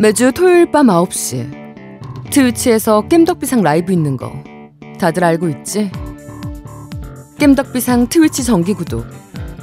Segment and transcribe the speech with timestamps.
[0.00, 4.32] 매주 토요일 밤 9시 트위치에서 겜덕비상 라이브 있는 거
[4.98, 5.90] 다들 알고 있지?
[7.38, 9.04] 겜덕비상 트위치 정기구독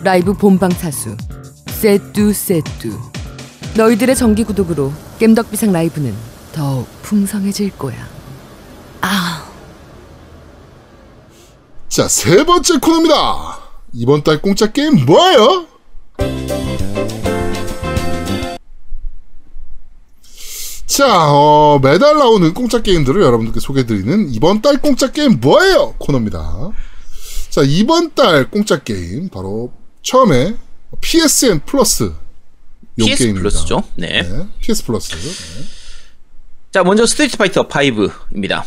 [0.04, 1.18] 라이브 본방사수
[1.66, 2.92] 세뚜 세뚜
[3.78, 6.14] 너희들의 정기구독으로 겜덕비상 라이브는
[6.54, 7.98] 더욱 풍성해질 거야
[9.02, 9.44] 아
[11.90, 13.60] 자, 세 번째 코너입니다.
[13.94, 15.66] 이번 달 공짜 게임 뭐예요?
[20.98, 25.94] 자, 어, 매달 나오는 공짜 게임들을 여러분들께 소개해드리는 이번 달 공짜 게임 뭐예요?
[26.00, 26.72] 코너입니다.
[27.52, 30.56] 자, 이번 달 공짜 게임, 바로 처음에
[31.00, 32.16] PSN 플러스 요
[32.96, 33.42] PS 게임입니다.
[33.42, 33.84] 플러스죠.
[33.94, 34.24] 네.
[34.24, 35.12] 네, PS 플러스.
[35.12, 35.66] 네,
[36.72, 38.64] 자, 먼저 스트리트 파이터 5입니다.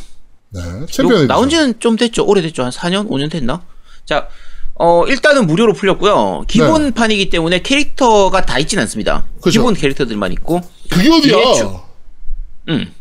[0.51, 1.49] 네 챔피언 나온.
[1.49, 2.25] 지는 좀 됐죠.
[2.25, 2.63] 오래됐죠.
[2.63, 3.61] 한 4년, 5년 됐나?
[4.05, 4.29] 자,
[4.77, 6.45] 어, 일단은 무료로 풀렸고요.
[6.47, 9.27] 기본판이기 때문에 캐릭터가 다 있진 않습니다.
[9.27, 9.41] 네.
[9.43, 9.63] 그죠.
[9.63, 10.61] 기본 캐릭터들만 있고.
[10.89, 11.90] 그게 어디야?
[12.69, 12.93] 음.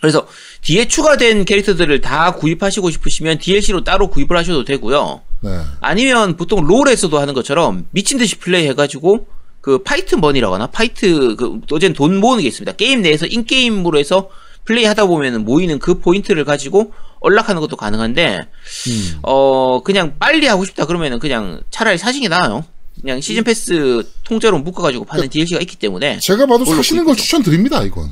[0.00, 0.26] 그래서
[0.60, 5.22] 뒤에 추가된 캐릭터들을 다 구입하시고 싶으시면 DLC로 따로 구입을 하셔도 되고요.
[5.40, 5.60] 네.
[5.80, 9.26] 아니면 보통 롤에서도 하는 것처럼 미친 듯이 플레이 해가지고
[9.62, 10.66] 그 fight money라고 하나?
[10.66, 12.72] fight 그 어제는 돈 모으는 게 있습니다.
[12.72, 14.28] 게임 내에서 in-game으로 해서
[14.64, 18.40] 플레이 하다 보면 모이는 그 포인트를 가지고 unlock하는 것도 가능한데
[18.88, 19.18] 음.
[19.22, 22.64] 어 그냥 빨리 하고 싶다 그러면은 그냥 차라리 사는 게 나아요.
[23.00, 28.10] 그냥 시즌 패스 통째로 묶어가지고 파는 DLC가 있기 때문에 제가 봐도 사시는 걸 추천드립니다, 이건.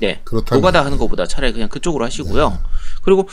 [0.00, 0.06] 네.
[0.06, 0.60] 네 그렇다면.
[0.60, 2.58] 노가다 하는 것보다 차라리 그냥 그쪽으로 하시고요.
[3.02, 3.28] 그리고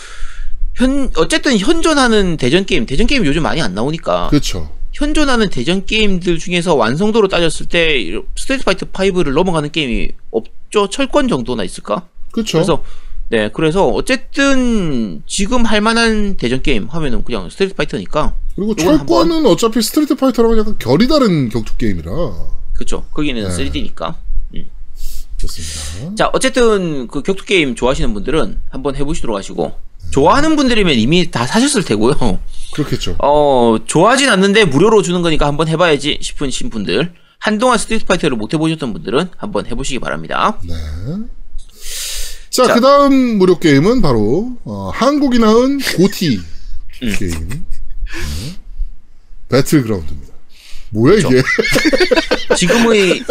[0.75, 4.71] 현 어쨌든 현존하는 대전 게임 대전 게임 요즘 많이 안 나오니까 그렇죠.
[4.93, 8.03] 현존하는 대전 게임들 중에서 완성도로 따졌을 때
[8.35, 10.89] 스트리트 파이터 5를 넘어가는 게임이 없죠.
[10.89, 12.07] 철권 정도나 있을까?
[12.31, 12.57] 그렇죠.
[12.57, 12.83] 그래서
[13.29, 19.81] 네, 그래서 어쨌든 지금 할 만한 대전 게임 하면은 그냥 스트리트 파이터니까 그리고 철권은 어차피
[19.81, 22.11] 스트리트 파이터랑은 약간 결이 다른 격투 게임이라
[22.73, 23.05] 그쵸.
[23.11, 23.49] 거기는 네.
[23.49, 24.15] 3D니까.
[25.37, 26.15] 좋습니다.
[26.15, 29.75] 자, 어쨌든 그 격투 게임 좋아하시는 분들은 한번 해보시도록 하시고
[30.09, 32.39] 좋아하는 분들이면 이미 다 사셨을 테고요.
[32.73, 33.15] 그렇겠죠.
[33.19, 38.93] 어, 좋아하진 않는데 무료로 주는 거니까 한번 해봐야지 싶으신 분들, 한동안 스트리트 파이터를 못 해보셨던
[38.93, 40.57] 분들은 한번 해보시기 바랍니다.
[40.63, 40.73] 네.
[42.57, 42.73] 자, 자.
[42.73, 46.39] 그 다음 무료 게임은 바로, 어, 한국이 낳은 고티
[47.03, 47.15] 음.
[47.19, 47.49] 게임.
[47.49, 47.59] 네.
[49.49, 50.33] 배틀그라운드입니다.
[50.89, 51.43] 뭐야, 이게?
[52.57, 53.23] 지금의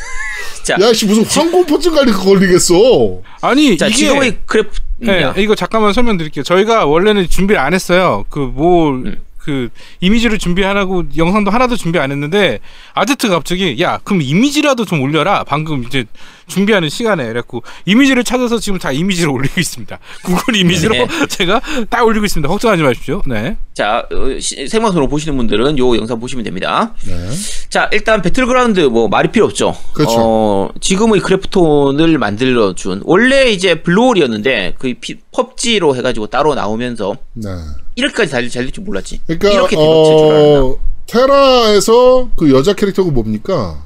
[0.64, 3.20] 자, 야, 씨, 무슨 항공포증 관리 걸리겠어.
[3.42, 6.44] 아니 자 이게 지금의 크래프트 네, 이거 잠깐만 설명드릴게요.
[6.44, 8.24] 저희가 원래는 준비를 안 했어요.
[8.30, 9.02] 그뭐
[9.44, 9.70] 그 음.
[10.00, 12.60] 이미지를 준비 안 하고 영상도 하나도 준비 안 했는데
[12.94, 15.44] 아제트가 갑자기 야 그럼 이미지라도 좀 올려라.
[15.44, 16.04] 방금 이제
[16.46, 19.98] 준비하는 시간에 그래갖고 이미지를 찾아서 지금 다 이미지를 올리고 있습니다.
[20.22, 21.06] 구글 이미지로 네.
[21.28, 21.60] 제가
[21.90, 22.48] 딱 올리고 있습니다.
[22.48, 23.22] 걱정하지 마십시오.
[23.26, 23.56] 네.
[23.74, 26.94] 자, 어, 시- 생방송으로 보시는 분들은 요 영상 보시면 됩니다.
[27.06, 27.28] 네.
[27.70, 29.74] 자, 일단 배틀그라운드 뭐 말이 필요 없죠.
[29.94, 30.14] 그렇죠.
[30.18, 37.48] 어, 지금의 크래프톤을 만들어 준 원래 이제 블루홀이었는데 그 피- 펍지로 해가지고 따로 나오면서 네.
[37.94, 39.20] 이렇게까지 잘, 잘 될 줄 몰랐지.
[39.26, 40.64] 그러니까, 이렇게 대박칠 줄 알았나?
[40.64, 43.84] 어, 테라에서 그 여자 캐릭터가 뭡니까?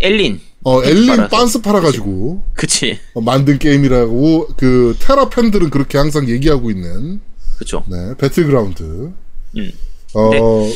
[0.00, 0.40] 엘린.
[0.64, 1.28] 어, 엘린.
[1.28, 2.98] 빤스 팔아가지고 그치.
[3.14, 7.20] 어, 만든 게임이라고 그 테라 팬들은 그렇게 항상 얘기하고 있는
[7.58, 7.84] 그쵸.
[7.86, 9.12] 네, 배틀그라운드.
[9.56, 9.72] 음.
[10.14, 10.70] 어,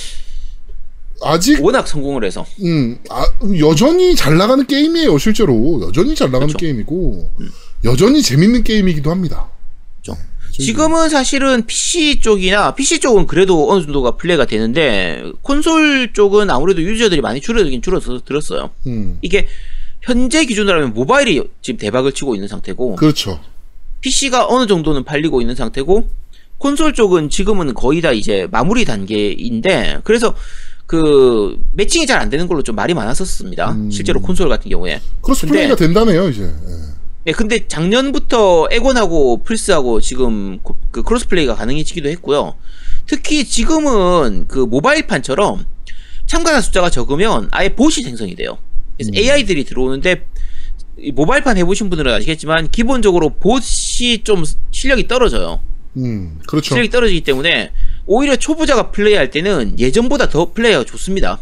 [1.22, 2.44] 아직, 워낙 성공을 해서.
[2.62, 3.24] 음, 아,
[3.58, 5.80] 여전히 잘 나가는 게임이에요, 실제로.
[5.82, 6.58] 여전히 잘 나가는 그쵸.
[6.58, 7.30] 게임이고,
[7.84, 9.48] 여전히 재밌는 게임이기도 합니다.
[10.58, 17.20] 지금은 사실은 PC 쪽이나 PC 쪽은 그래도 어느 정도가 플레이가 되는데 콘솔 쪽은 아무래도 유저들이
[17.20, 18.70] 많이 줄어들긴 줄어서 들었어요.
[18.86, 19.46] 음, 이게
[20.02, 23.40] 현재 기준으로 하면 모바일이 지금 대박을 치고 있는 상태고 그렇죠.
[24.00, 26.08] PC가 어느 정도는 팔리고 있는 상태고
[26.58, 30.34] 콘솔 쪽은 지금은 거의 다 이제 마무리 단계인데 그래서
[30.86, 33.72] 그 매칭이 잘 안 되는 걸로 좀 말이 많았었습니다.
[33.72, 33.90] 음.
[33.90, 35.00] 실제로 콘솔 같은 경우에.
[35.22, 36.42] cross-play가 된다네요, 이제.
[36.44, 36.97] 예.
[37.28, 42.54] 네, 근데 작년부터 엑원하고 플스하고 지금 고- 그 cross-play가 가능해지기도 했고요.
[43.06, 45.66] 특히 지금은 그 모바일판처럼
[46.24, 48.56] 참가자 숫자가 적으면 아예 봇이 생성이 돼요.
[48.96, 50.26] 그래서 AI들이 들어오는데
[50.96, 55.60] 이 모바일판 해보신 분들은 아시겠지만 기본적으로 봇이 좀 실력이 떨어져요.
[55.98, 56.68] 음, 그렇죠.
[56.70, 57.72] 실력이 떨어지기 때문에
[58.06, 61.40] 오히려 초보자가 플레이할 때는 예전보다 더 플레이가 좋습니다.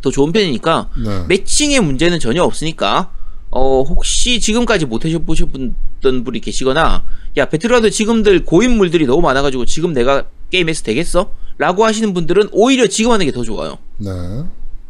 [0.00, 1.24] 더 좋은 편이니까 네.
[1.28, 3.12] 매칭의 문제는 전혀 없으니까
[3.54, 7.04] 어 혹시 지금까지 못 해보셨던 분이 계시거나
[7.36, 11.30] 야 배틀그라운드 지금들 고인물들이 너무 많아가지고 지금 내가 게임에서 되겠어?
[11.58, 13.76] 라고 하시는 분들은 오히려 지금 하는 게 더 좋아요.
[13.98, 14.10] 네.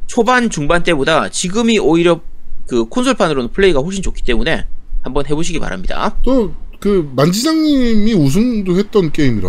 [0.06, 2.20] 초반 중반 때보다 지금이 오히려
[2.68, 4.64] 그 콘솔판으로는 플레이가 훨씬 좋기 때문에
[5.02, 6.16] 한번 해보시기 바랍니다.
[6.22, 9.48] 또, 그, 만지장님이 우승도 했던 게임이라,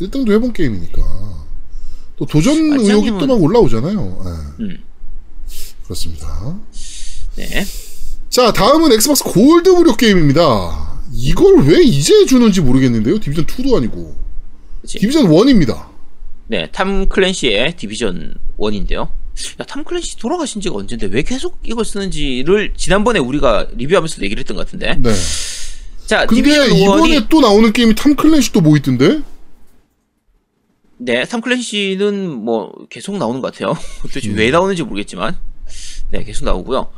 [0.00, 1.02] 1등도 해본 게임이니까.
[2.16, 4.22] 또 도전 의욕이 또 막 올라오잖아요.
[4.24, 4.64] 예.
[4.64, 4.78] 음,
[5.84, 6.56] 그렇습니다.
[7.36, 7.64] 네.
[8.28, 11.00] 자, 다음은 엑스박스 골드 무료 게임입니다.
[11.12, 13.18] 이걸 왜 이제 주는지 모르겠는데요.
[13.18, 14.14] Division 2도 아니고.
[14.82, 14.98] 그치.
[14.98, 15.86] Division 1입니다.
[16.48, 19.08] 네, 탐 클랜시의 Division 1인데요.
[19.60, 24.56] 야, 탐 클랜시 돌아가신 지가 언젠데 왜 계속 이걸 쓰는지를 지난번에 우리가 리뷰하면서 얘기를 했던
[24.56, 24.94] 것 같은데.
[24.98, 25.10] 네.
[26.06, 29.22] 자, 근데 Division 1이 이번에 또 나오는 게임이 탐 클랜시 또 뭐 있던데?
[30.98, 33.76] 네, 탐 클랜시는 뭐 계속 나오는 것 같아요.
[34.02, 34.36] 도대체 음.
[34.36, 35.36] 왜 나오는지 모르겠지만.
[36.10, 36.88] 네, 계속 나오고요.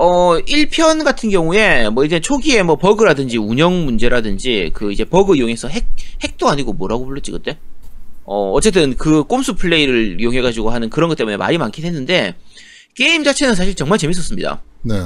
[0.00, 5.66] 어, 1편 같은 경우에 뭐 이제 초기에 뭐 버그라든지 운영 문제라든지 그 이제 버그 이용해서
[5.66, 5.86] 핵,
[6.22, 7.58] 핵도 아니고 뭐라고 불렀지 그때?
[8.24, 12.36] 어, 어쨌든 그 꼼수 플레이를 이용해 가지고 하는 그런 것 때문에 말이 많긴 했는데
[12.94, 14.62] 게임 자체는 사실 정말 재밌었습니다.
[14.82, 15.02] 네.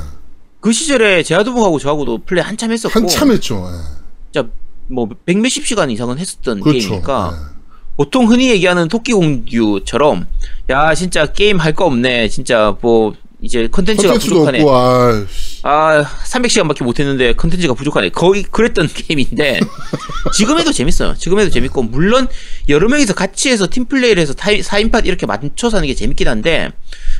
[0.61, 2.99] 그 시절에 제아도봉하고 저하고도 플레이 한참 했었고.
[2.99, 3.65] 한참 했죠.
[3.67, 4.03] 예.
[4.31, 4.49] 진짜
[4.89, 6.79] 뭐 백몇십 시간 이상은 했었던 그렇죠.
[6.81, 7.33] 게임이니까.
[7.35, 7.53] 예.
[7.97, 10.27] 보통 흔히 얘기하는 토끼공주처럼
[10.71, 14.61] 야 진짜 게임 할 거 없네 진짜 뭐 이제 컨텐츠가 부족하네.
[14.61, 15.27] 없고, 아,
[15.65, 18.11] 아 300시간밖에 못했는데 컨텐츠가 부족하네.
[18.11, 19.59] 거의 그랬던 게임인데
[20.33, 21.15] 지금에도 재밌어요.
[21.19, 22.29] 지금에도 재밌고 물론
[22.69, 26.71] 여러 명이서 같이 해서 팀 플레이를 해서 타이, 4인팟 이렇게 맞춰서 하는 게 재밌긴 한데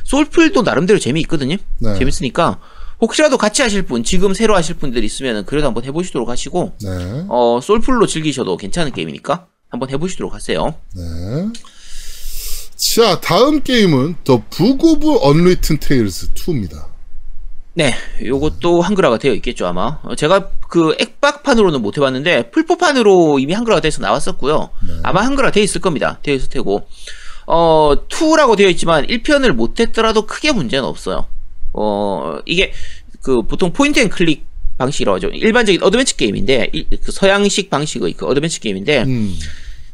[0.05, 1.57] 솔플도 나름대로 재미있거든요.
[1.79, 1.99] 네.
[1.99, 2.59] 재밌으니까.
[3.01, 7.25] 혹시라도 같이 하실 분 지금 새로 하실 분들 있으면 그래도 한번 해보시도록 하시고 네.
[7.27, 10.73] 어 솔플로 즐기셔도 괜찮은 게임이니까 한번 해보시도록 하세요.
[10.95, 11.49] 네.
[12.91, 16.85] 자, 다음 게임은 The Book of Unwritten Tales 2입니다.
[17.75, 19.99] 네, 요것도 한글화가 되어 있겠죠 아마.
[20.03, 24.69] 어, 제가 그 액박판으로는 못 해봤는데 플포판으로 이미 한글화가 돼서 나왔었고요.
[25.03, 26.19] 아마 한글화 되어 있을 겁니다.
[26.23, 26.85] 되어 있을 테고.
[27.47, 31.27] 어 2라고 되어 있지만 1편을 못 했더라도 크게 문제는 없어요.
[31.73, 32.73] 어 이게
[33.21, 34.45] 그 보통 point and click
[34.77, 35.27] 방식이라고 하죠.
[35.29, 39.35] 일반적인 어드벤처 게임인데 일- 그 서양식 방식의 그 어드벤처 게임인데 음.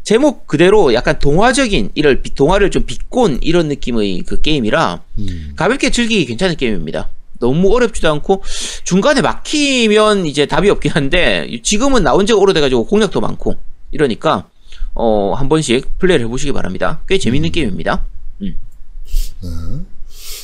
[0.10, 5.54] 제목 그대로 약간 동화적인 이럴 비- 동화를 좀 비꼰 이런 느낌의 그 게임이라 음.
[5.56, 7.10] 가볍게 즐기기 괜찮은 게임입니다.
[7.40, 8.42] 너무 어렵지도 않고
[8.84, 13.58] 중간에 막히면 이제 답이 없긴 한데 지금은 나온 지가 오래돼가지고 공략도 많고
[13.92, 14.50] 이러니까
[14.96, 17.04] 어 한 번씩 플레이를 해보시기 바랍니다.
[17.08, 18.04] 꽤 재밌는 게임입니다.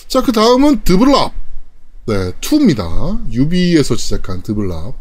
[0.07, 1.33] 자, 그 다음은 드블랍.
[2.05, 3.33] 네, 2입니다.
[3.33, 4.93] 유비에서 제작한 드블랍.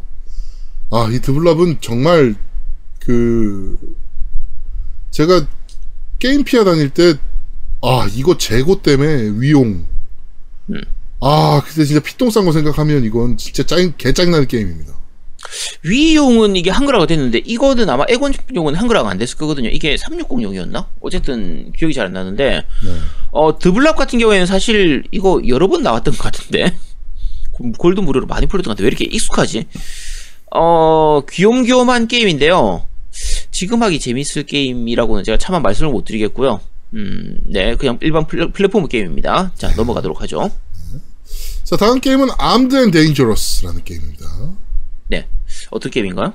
[0.90, 2.34] 아, 이 드블랍은 정말,
[3.00, 3.78] 그,
[5.14, 5.46] 제가
[6.18, 7.14] 게임 피아 다닐 때,
[7.82, 9.86] 아, 이거 재고 때문에 위용.
[10.70, 10.80] 음.
[11.20, 14.92] 아, 그때 진짜 피똥 싼 거 생각하면 이건 진짜 짜증, 개짜증나는 게임입니다.
[15.84, 19.68] 위용은 이게 한글화가 됐는데 이거는 아마 에곤용은 한글화가 안 됐을 거거든요.
[19.68, 20.86] 이게 360용이었나?
[21.00, 22.98] 어쨌든 기억이 잘 안 나는데 네.
[23.30, 26.76] 어 드블랍 같은 경우에는 사실 이거 여러 번 나왔던 것 같은데
[27.78, 29.66] 골드 무료로 많이 풀렸던 것 같은데 왜 이렇게 익숙하지?
[30.56, 32.86] 어 귀염귀염한 게임인데요.
[33.54, 36.60] 지금 하기 재밌을 게임이라고는 제가 차마 말씀을 못 드리겠고요.
[36.94, 39.52] 음, 네, 그냥 일반 플랫- 플랫폼 게임입니다.
[39.54, 40.50] 자, 넘어가도록 하죠.
[41.62, 44.26] 자, 다음 게임은 Armed and Dangerous라는 게임입니다.
[45.06, 45.28] 네,
[45.70, 46.34] 어떤 게임인가요?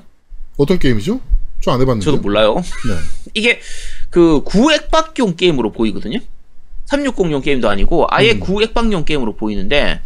[0.56, 1.20] 어떤 게임이죠?
[1.60, 2.04] 저 안 해봤는데.
[2.06, 2.54] 저도 몰라요.
[2.56, 2.94] 네.
[3.34, 3.60] 이게
[4.08, 6.20] 그 구액박용 게임으로 보이거든요.
[6.88, 8.40] 360용 게임도 아니고 아예 음.
[8.40, 10.00] 구액박용 게임으로 보이는데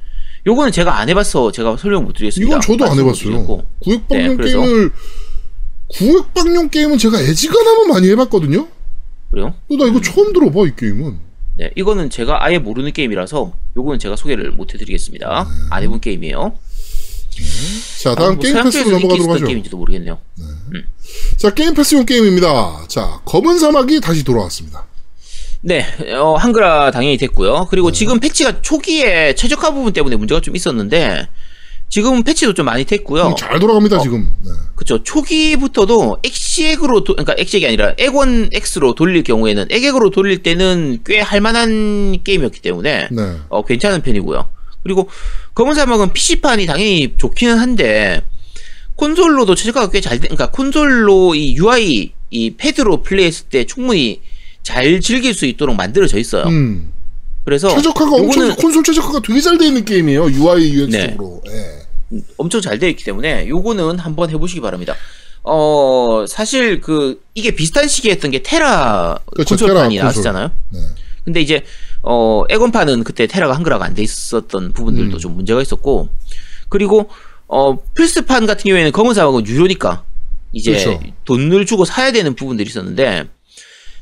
[0.48, 2.48] 요거는 제가 안 해봐서 제가 설명 못 드리겠습니다.
[2.50, 3.64] 이건 저도 안 해봤어요.
[3.78, 4.44] 구획방용 네.
[4.44, 4.90] 게임을
[5.88, 8.68] 구획방용 게임은 제가 애지간하면 많이 해봤거든요.
[9.30, 9.54] 그래요?
[9.68, 11.18] 또나 이거 처음 들어봐 이 게임은.
[11.56, 15.48] 네, 이거는 제가 아예 모르는 게임이라서 요거는 제가 소개를 못 해드리겠습니다.
[15.70, 16.56] 안 해본 게임이에요.
[18.02, 19.46] 자 다음 뭐 게임 패스로 넘어가도록 하죠.
[19.46, 20.18] 게임인지도 모르겠네요.
[21.36, 22.86] 자 게임 패스용 게임입니다.
[22.88, 24.86] 자 검은 사막이 다시 돌아왔습니다.
[25.60, 27.68] 네, 어, 한글화 당연히 됐고요.
[27.70, 31.26] 그리고 지금 패치가 초기에 최적화 부분 때문에 문제가 좀 있었는데
[31.94, 33.28] 지금은 패치도 좀 많이 됐고요.
[33.28, 34.28] 음, 잘 돌아갑니다 지금.
[34.44, 34.50] 네.
[34.74, 35.00] 그쵸.
[35.04, 42.24] 초기부터도 엑시액으로, 도- 그러니까 엑시액이 아니라 액원 X로 돌릴 경우에는 액액으로 돌릴 때는 꽤 할만한
[42.24, 43.36] 게임이었기 때문에 네.
[43.48, 44.48] 어, 괜찮은 편이고요.
[44.82, 45.08] 그리고
[45.54, 48.24] 검은 사막은 PC판이 당연히 좋기는 한데
[48.96, 54.20] 콘솔로도 최저가가 꽤잘 돼, 그러니까 콘솔로 이 UI 이 패드로 플레이했을 때 충분히
[54.64, 56.42] 잘 즐길 수 있도록 만들어져 있어요.
[56.46, 56.92] 음.
[57.44, 60.24] 그래서 최적화가 엄청 콘솔 최적화가 되게 잘돼 있는 게임이에요.
[60.24, 61.16] UI UX 네.
[61.50, 61.83] 예.
[62.36, 64.94] 엄청 잘 되어 있기 때문에 요거는 한번 해보시기 바랍니다.
[65.42, 70.04] 어 사실 그 이게 비슷한 시기에 했던 게 테라 그렇죠, 콘솔판이 테라.
[70.10, 70.50] 나왔잖아요.
[70.70, 70.78] 네.
[71.24, 71.62] 근데 이제
[72.02, 75.18] 어 에건판은 그때 테라가 한글화가 안 돼 있었던 부분들도 음.
[75.18, 76.08] 좀 문제가 있었고
[76.68, 77.08] 그리고
[77.46, 80.04] 어 플스판 같은 경우에는 검은 사막은 유료니까
[80.52, 81.00] 이제 그렇죠.
[81.24, 83.24] 돈을 주고 사야 되는 부분들이 있었는데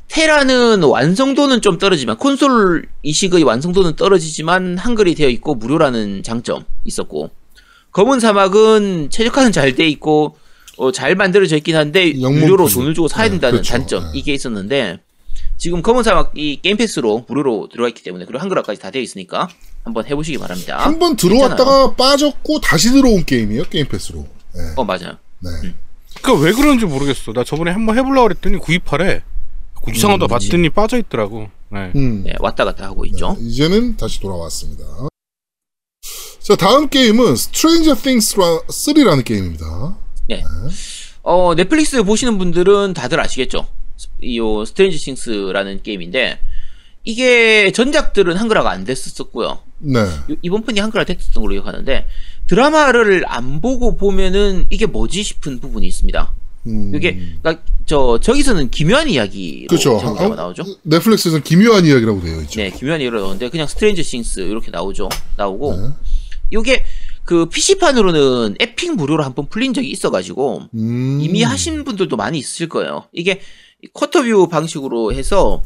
[0.09, 7.31] 테라는 완성도는 좀 떨어지만 콘솔 이식의 완성도는 떨어지지만 한글이 되어 있고 무료라는 장점 있었고
[7.93, 10.35] 검은 사막은 최적화는 잘 돼 있고
[10.77, 12.67] 어, 잘 만들어져 있긴 한데 무료로.
[12.67, 13.71] 돈을 주고 사야 네, 된다는 그렇죠.
[13.71, 14.19] 단점 네.
[14.19, 14.99] 이게 있었는데
[15.57, 19.47] 지금 검은 사막이 게임 패스로 무료로 들어가 있기 때문에 그리고 한글화까지 다 되어 있으니까
[19.83, 20.77] 한번 해보시기 바랍니다.
[20.79, 24.25] 한 번 들어왔다가 빠졌고 다시 들어온 게임이에요 게임 패스로.
[24.55, 24.61] 네.
[24.75, 25.17] 어 맞아요.
[25.39, 25.49] 네.
[26.21, 27.33] 그러니까 왜 그런지 모르겠어.
[27.33, 29.21] 나 저번에 한번 해보려고 그랬더니 구입하래.
[29.85, 31.49] 그 이상하다 봤더니 빠져 있더라고.
[31.69, 31.91] 네.
[31.95, 32.23] 음.
[32.25, 33.35] 네, 왔다 갔다 하고 있죠.
[33.39, 34.83] 네, 이제는 다시 돌아왔습니다.
[36.43, 39.97] 자 다음 게임은 Stranger Things 3라는 게임입니다.
[40.27, 40.43] 네.
[41.21, 43.65] 어 넷플릭스 보시는 분들은 다들 아시겠죠.
[44.21, 46.39] 이요 스트레인지 싱스라는 게임인데
[47.05, 49.59] 이게 전작들은 한글화가 안 됐었고요.
[49.79, 49.99] 네.
[50.01, 52.07] 요- 이번 편이 한글화 됐었던 걸로 기억하는데
[52.47, 56.33] 드라마를 안 보고 보면은 이게 뭐지 싶은 부분이 있습니다.
[56.67, 56.93] 음.
[56.95, 59.97] 이게 그러니까 저 저기서는 기묘한 이야기로 그렇죠.
[59.99, 60.63] 아, 나오죠.
[60.83, 62.59] 넷플릭스에서는 기묘한 이야기라고 되어 있죠.
[62.61, 65.07] 네, 기묘한 이야기로 나오는데 그냥 Stranger Things 이렇게 나오죠.
[65.37, 65.87] 나오고 네.
[66.61, 66.83] 이게
[67.25, 71.19] 그 PC판으로는 에픽 무료로 한 번 풀린 적이 있어가지고 음.
[71.21, 73.05] 이미 하신 분들도 많이 있을 거예요.
[73.13, 73.41] 이게
[73.93, 75.63] quarter view 방식으로 해서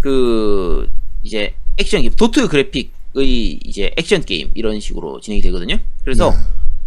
[0.00, 0.88] 그
[1.22, 5.78] 이제 액션 게임, 도트 그래픽의 이제 액션 게임 이런 식으로 진행이 되거든요.
[6.04, 6.36] 그래서 네.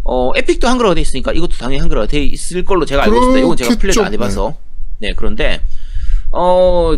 [0.04, 3.40] 어 에픽도 한글화가 돼 있으니까 이것도 당연히 한글화가 돼 있을 걸로 제가 알고 있습니다.
[3.40, 4.56] 이건 제가 플레이를 안 해봐서
[5.00, 5.62] 네 그런데
[6.32, 6.98] 어 뭐,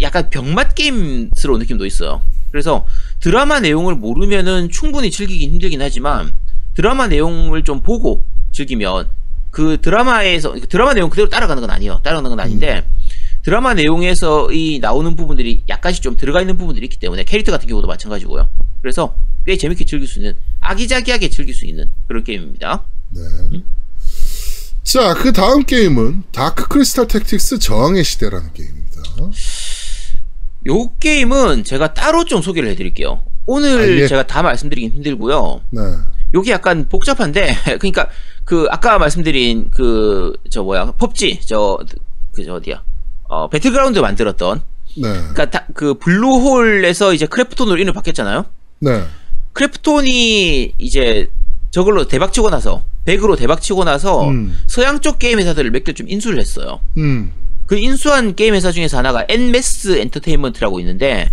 [0.00, 2.22] 약간 병맛 게임스러운 느낌도 있어요.
[2.50, 2.86] 그래서
[3.20, 6.32] 드라마 내용을 모르면은 충분히 즐기긴 힘들긴 하지만
[6.74, 9.08] 드라마 내용을 좀 보고 즐기면
[9.50, 12.00] 그 드라마에서 드라마 내용 그대로 따라가는 건 아니에요.
[12.02, 12.86] 따라가는 건 아닌데
[13.42, 17.88] 드라마 내용에서 이 나오는 부분들이 약간씩 좀 들어가 있는 부분들이 있기 때문에 캐릭터 같은 경우도
[17.88, 18.48] 마찬가지고요.
[18.80, 19.16] 그래서
[19.46, 22.84] 꽤 재밌게 즐길 수 있는 아기자기하게 즐길 수 있는 그런 게임입니다.
[23.10, 23.20] 네.
[24.82, 29.36] 자, 그 다음 게임은 Dark Crystal Tactics 저항의 시대라는 게임 입니다.
[30.68, 33.22] 요 게임은 제가 따로 좀 소개를 해드릴게요.
[33.46, 34.06] 오늘 아, 예.
[34.06, 35.60] 제가 다 말씀드리긴 힘들고요.
[35.70, 35.80] 네.
[36.34, 38.08] 요게 약간 복잡한데 그러니까
[38.44, 41.78] 그 아까 말씀드린 그 저 뭐야 펍지 저
[42.32, 42.82] 그저 어디야
[43.24, 44.62] 어 배틀그라운드 만들었던
[44.96, 45.02] 네.
[45.02, 48.44] 그러니까 다, 그 블루홀에서 이제 크래프톤으로 이름을 바뀌었잖아요.
[48.80, 49.04] 네.
[49.54, 51.30] 크래프톤이 이제
[51.70, 54.56] 저걸로 대박치고 나서 배그로 대박치고 나서 음.
[54.66, 56.80] 서양 쪽 게임 회사들을 몇 개 좀 인수를 했어요.
[56.98, 57.32] 음.
[57.72, 61.32] 그 인수한 게임 회사 중에서 하나가 엔매스 엔터테인먼트라고 있는데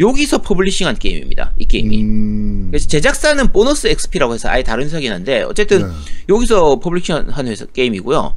[0.00, 1.52] 여기서 publishing한 게임입니다.
[1.60, 2.02] 이 게임이.
[2.02, 2.68] 음.
[2.72, 5.94] 그래서 제작사는 보너스 XP라고 해서 아예 다른 회사긴 한데 어쨌든 네.
[6.28, 8.34] 여기서 publishing한 회사 게임이고요.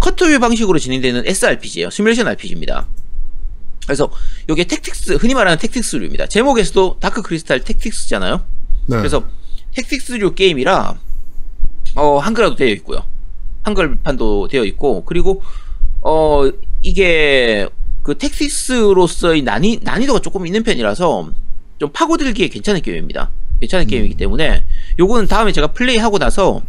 [0.00, 1.90] quarter view 방식으로 진행되는 SRPG예요.
[1.90, 2.88] 시뮬레이션 RPG입니다.
[3.86, 4.10] 그래서
[4.50, 6.26] 이게 tactics 흔히 말하는 tactics류입니다.
[6.26, 8.42] 제목에서도 Dark Crystal Tactics잖아요.
[8.86, 8.96] 네.
[8.96, 9.24] 그래서
[9.76, 10.98] tactics류 게임이라
[11.94, 13.04] 어 한글화도 되어 있고요.
[13.62, 15.42] 한글판도 되어 있고 그리고
[16.02, 16.50] 어
[16.82, 17.68] 이게
[18.02, 21.30] 그 tactics로서의 난이 난이도가 조금 있는 편이라서
[21.78, 23.30] 좀 파고들기에 괜찮은 게임입니다.
[23.60, 24.64] 괜찮은 게임이기 때문에
[24.98, 26.62] 요거는 다음에 제가 플레이하고 나서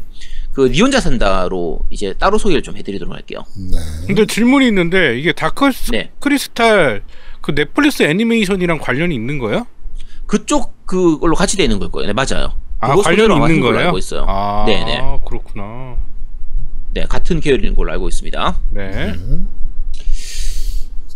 [0.53, 3.45] 그 니 혼자 산다로 이제 따로 소개를 좀 해드리도록 할게요.
[3.55, 3.77] 네.
[4.07, 6.11] 근데 질문이 있는데 이게 Dark 네.
[6.19, 7.03] 크리스탈
[7.39, 9.67] 그 넷플릭스 애니메이션이랑 관련이 있는 거예요?
[10.25, 12.07] 그쪽 그걸로 같이 되어 있는 걸 거예요.
[12.07, 12.53] 네 맞아요.
[12.79, 13.85] 아 관련이 있는 거예요?
[13.85, 14.25] 알고 있어요.
[14.27, 15.19] 아 네네.
[15.25, 15.95] 그렇구나.
[16.93, 18.59] 네 같은 계열인 걸로 알고 있습니다.
[18.71, 19.13] 네.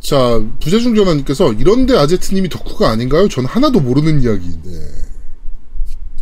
[0.04, 3.30] 자, 부재중 전화님께서 이런데 아제트님이 덕후가 아닌가요?
[3.30, 4.70] 전 하나도 모르는 이야기인데.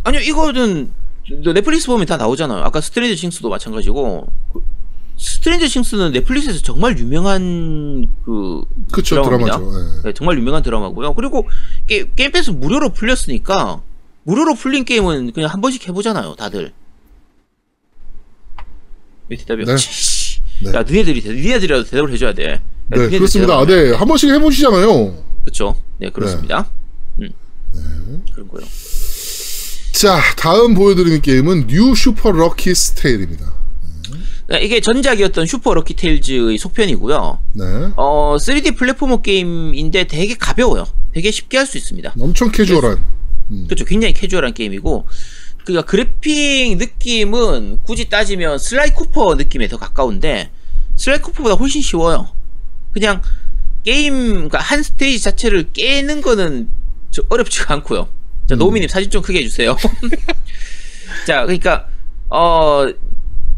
[0.04, 0.92] 아니요, 이거는
[1.52, 2.62] 넷플릭스 보면 다 나오잖아요.
[2.62, 4.60] 아까 Stranger Things도 마찬가지고 그
[5.18, 8.62] Stranger Things는 넷플릭스에서 정말 유명한 그
[8.92, 9.58] 그쵸, 드라마입니다.
[9.58, 9.98] 드라마죠.
[9.98, 10.02] 예.
[10.04, 11.14] 네, 정말 유명한 드라마고요.
[11.14, 11.48] 그리고
[11.88, 13.82] 게, 게임 패스 무료로 풀렸으니까
[14.22, 16.72] 무료로 풀린 게임은 그냥 한 번씩 해보잖아요, 다들.
[19.28, 19.72] 왜 대답이 네.
[19.72, 20.40] 없지?
[20.62, 20.68] 네.
[20.70, 22.62] 야, 너네들이 대- 너네들이라도 대답을 해줘야 돼.
[22.94, 23.54] 야, 네, 그렇습니다.
[23.54, 23.90] 아, 안 해.
[23.90, 23.92] 네.
[23.92, 25.14] 한 번씩 해보시잖아요.
[25.44, 25.76] 그쵸.
[25.98, 26.70] 네, 그렇습니다.
[27.20, 28.22] 음.
[28.34, 28.62] 그런 거요.
[29.92, 33.52] 자, 다음 보여드리는 게임은 New Super Lucky's Tale입니다.
[34.48, 37.38] 네, 이게 전작이었던 Super Lucky's Tale의 속편이고요.
[37.54, 37.64] 네.
[37.96, 40.86] 어, 3D platformer 게임인데 되게 가벼워요.
[41.14, 42.14] 되게 쉽게 할 수 있습니다.
[42.18, 43.02] 엄청 캐주얼한.
[43.68, 43.84] 그렇죠.
[43.84, 45.06] 굉장히 캐주얼한 게임이고,
[45.64, 50.50] 그니까 그래픽 느낌은 굳이 따지면 슬라이 쿠퍼 느낌에 더 가까운데,
[50.96, 52.28] 슬라이 쿠퍼보다 훨씬 쉬워요.
[52.92, 53.22] 그냥
[53.84, 56.68] 게임, 그러니까 한 스테이지 자체를 깨는 거는
[57.10, 58.08] 저 어렵지가 않고요.
[58.48, 59.76] 자, 노우미님 사진 좀 크게 해주세요.
[61.26, 61.88] 자, 그러니까
[62.28, 62.86] 어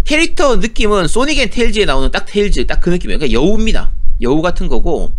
[0.04, 3.18] 캐릭터 느낌은 소닉 앤 테일즈에 나오는 딱 테일즈 딱 그 느낌이에요.
[3.18, 3.92] 그러니까 여우입니다.
[4.22, 5.12] 여우 같은 거고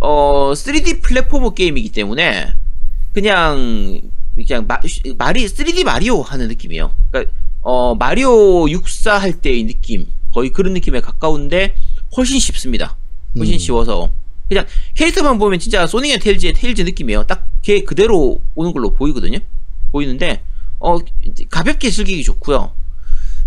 [0.00, 2.52] 어 3D platformer 게임이기 때문에
[3.12, 4.00] 그냥
[4.34, 4.78] 그냥 마,
[5.18, 6.92] 마리 3D 마리오 하는 느낌이에요.
[7.10, 11.74] 그러니까 어 마리오 64 할 때의 느낌 거의 그런 느낌에 가까운데
[12.16, 12.96] 훨씬 쉽습니다.
[13.38, 13.58] 훨씬 음.
[13.58, 14.10] 쉬워서
[14.48, 14.64] 그냥
[14.94, 17.24] 캐릭터만 보면 진짜 소닉 앤 테일즈의 테일즈 느낌이에요.
[17.24, 19.40] 딱 걔 그대로 오는 걸로 보이거든요.
[19.90, 20.40] 보이는데
[20.78, 20.98] 어
[21.50, 22.70] 가볍게 즐기기 좋고요.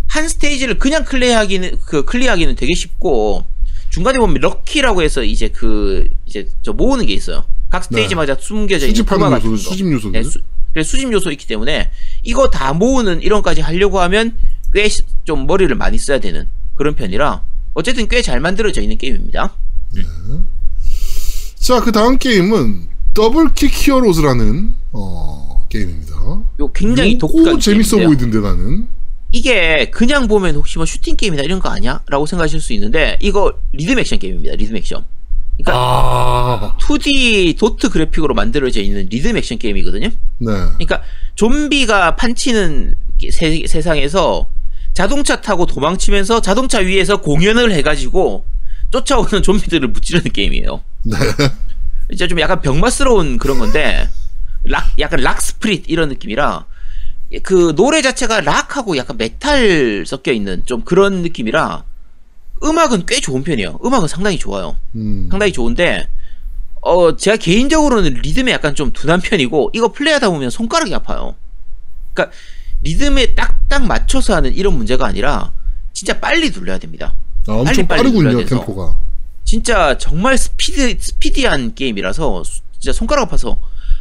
[0.07, 3.45] 한 스테이지를 그냥 clear하기는 그 clear하기는 되게 쉽고
[3.89, 7.45] 중간에 보면 럭키라고 해서 이제 그 이제 저 모으는 게 있어요.
[7.69, 9.57] 각 스테이지마다 숨겨져 있는 수집하는 요소, 거.
[9.57, 10.11] 수집 요소들.
[10.11, 10.39] 네, 수,
[10.73, 11.89] 그래서 수집 요소 있기 때문에
[12.23, 14.35] 이거 다 모으는 이런까지 하려고 하면
[14.73, 14.89] 꽤
[15.23, 17.41] 좀 머리를 많이 써야 되는 그런 편이라
[17.75, 19.55] 어쨌든 꽤 잘 만들어져 있는 게임입니다.
[21.55, 26.15] 자, 그 다음 게임은 더블킥 히어로즈라는 어, 게임입니다.
[26.59, 28.07] 요 굉장히 독특한 재밌어 게임인데요.
[28.07, 28.87] 보이던데 나는.
[29.31, 32.01] 이게 그냥 보면 혹시 뭐 슈팅 게임이나 이런 거 아니야?
[32.07, 34.55] 라고 생각하실 수 있는데 이거 리듬 액션 게임입니다.
[34.55, 35.05] 리듬 액션.
[35.57, 40.07] 그러니까 아, 2D 도트 그래픽으로 만들어져 있는 리듬 액션 게임이거든요.
[40.07, 40.47] 네.
[40.47, 41.03] 그러니까
[41.35, 42.95] 좀비가 판치는
[43.29, 44.47] 세, 세상에서
[44.93, 48.45] 자동차 타고 도망치면서 자동차 위에서 공연을 해가지고
[48.91, 50.81] 쫓아오는 좀비들을 무찌르는 게임이에요.
[51.03, 51.17] 네.
[52.11, 54.09] 이제 좀 약간 병맛스러운 그런 건데
[54.63, 56.65] 락 약간 rock spirit 이런 느낌이라
[57.43, 61.83] 그 노래 자체가 락하고 약간 메탈 섞여 있는 좀 그런 느낌이라
[62.63, 63.79] 음악은 꽤 좋은 편이에요.
[63.85, 64.75] 음악은 상당히 좋아요.
[64.95, 65.27] 음.
[65.29, 66.09] 상당히 좋은데
[66.81, 71.35] 어 제가 개인적으로는 리듬에 약간 좀 둔한 편이고 이거 플레이하다 보면 손가락이 아파요.
[72.13, 72.35] 그러니까
[72.81, 75.51] 리듬에 딱딱 맞춰서 하는 이런 문제가 아니라
[75.93, 77.13] 진짜 빨리 눌러야 됩니다.
[77.49, 78.45] 아, 엄청 빠르군요.
[78.45, 78.95] 템포가.
[79.43, 83.59] 진짜 정말 스피드 스피디한 게임이라서 수- 진짜 손가락 아파서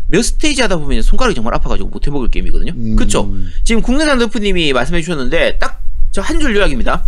[0.08, 2.72] 몇 스테이지 하다 보면 손가락이 정말 아파가지고 못 해먹을 게임이거든요.
[2.74, 2.96] 음.
[2.96, 3.30] 그쵸?
[3.64, 7.04] 지금 국내산 르프님이 말씀해 주셨는데 딱 저 한 줄 요약입니다.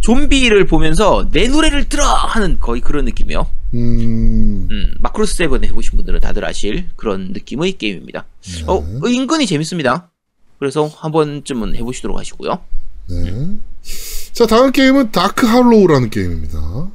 [0.00, 3.46] 좀비를 보면서 내 노래를 들어 하는 거의 그런 느낌이요.
[3.74, 4.68] 음.
[4.70, 8.24] 음, 마크로스 세븐 해보신 분들은 다들 아실 그런 느낌의 게임입니다.
[8.68, 10.08] 어, 은근히 재밌습니다.
[10.60, 12.60] 그래서 한 번쯤은 해보시도록 하시고요.
[13.10, 13.46] 네.
[14.34, 16.88] 자, 다음 게임은 다크 할로우라는 게임입니다.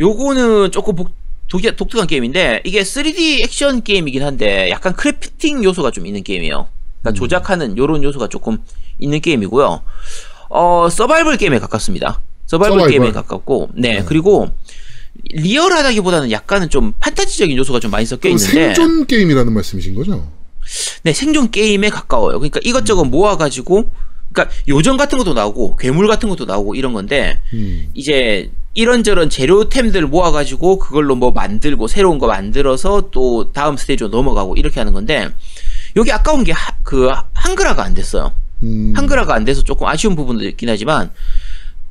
[0.00, 1.12] 요거는 조금 복,
[1.48, 6.66] 독, 독특한 게임인데 이게 3D 액션 게임이긴 한데 약간 crafting 요소가 좀 있는 게임이에요.
[7.00, 8.58] 그러니까 조작하는 요런 요소가 조금
[8.98, 9.80] 있는 게임이고요.
[10.50, 12.20] 어 서바이벌 게임에 가깝습니다.
[12.46, 12.90] 서바이벌, 서바이벌.
[12.90, 14.50] 게임에 가깝고 네, 그리고
[15.30, 20.28] 리얼하다기보다는 약간은 좀 판타지적인 요소가 좀 많이 섞여 있는데 생존 게임이라는 말씀이신 거죠?
[21.04, 22.40] 네, 생존 게임에 가까워요.
[22.40, 23.90] 그러니까 이것저것 모아가지고,
[24.34, 27.88] 그러니까 요정 같은 것도 나오고, 괴물 같은 것도 나오고 이런 건데, 음.
[27.94, 34.80] 이제 이런저런 재료템들 모아가지고 그걸로 뭐 만들고 새로운 거 만들어서 또 다음 스테이지로 넘어가고 이렇게
[34.80, 35.30] 하는 건데,
[35.96, 36.52] 여기 아까운 게
[36.84, 38.32] 그 한글화가 안 됐어요.
[38.62, 38.92] 음.
[38.94, 41.10] 한글화가 안 돼서 조금 아쉬운 부분도 있긴 하지만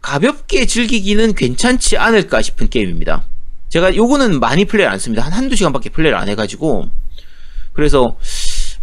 [0.02, 3.26] 가볍게 즐기기는 괜찮지 않을까 싶은 게임입니다.
[3.70, 5.24] 제가 요거는 많이 플레이를 안 씁니다.
[5.24, 6.90] 한 한두 시간밖에 플레이를 안 해가지고
[7.74, 8.16] 그래서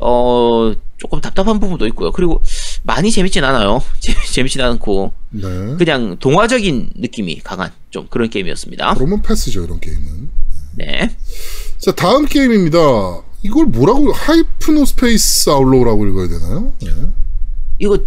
[0.01, 2.11] 어 조금 답답한 부분도 있고요.
[2.11, 2.43] 그리고
[2.83, 3.83] 많이 재밌진 않아요.
[4.33, 5.43] 재밌진 않고 네.
[5.79, 8.95] 그냥 동화적인 느낌이 강한 좀 그런 게임이었습니다.
[8.95, 10.31] 그러면 패스죠, 이런 게임은.
[10.77, 11.17] 네.
[11.79, 12.79] 자, 다음 게임입니다.
[13.43, 16.75] 이걸 뭐라고, Hypnospace Outlaw라고 읽어야 되나요?
[16.83, 16.91] 네.
[17.79, 17.99] 이거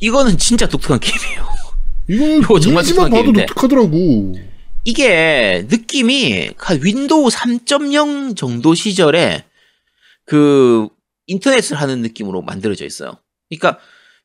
[0.00, 1.46] 이거는 진짜 독특한 게임이에요.
[2.08, 3.46] 이거는 이거 정말 독특한 봐도 게임인데.
[3.46, 4.34] 독특하더라고.
[4.84, 9.44] 이게 느낌이 한 윈도우 3.0 정도 시절에
[10.24, 10.88] 그
[11.26, 13.18] 인터넷을 하는 느낌으로 만들어져 있어요.
[13.48, 13.78] 그러니까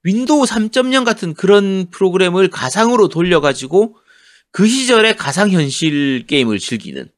[0.06, 3.98] 윈도우 3.0 같은 그런 프로그램을 가상으로 돌려가지고
[4.52, 7.10] 그 시절의 가상현실 게임을 즐기는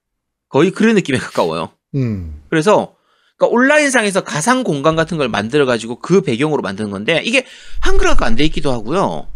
[0.50, 1.71] 거의 그런 느낌에 가까워요.
[1.95, 2.41] 음.
[2.50, 2.95] 그래서
[3.38, 7.45] 그러니까 온라인상에서 가상 공간 같은 걸 만들어가지고 그 배경으로 만드는 건데 이게
[7.82, 9.28] 한글화가 안 돼 있기도 하고요.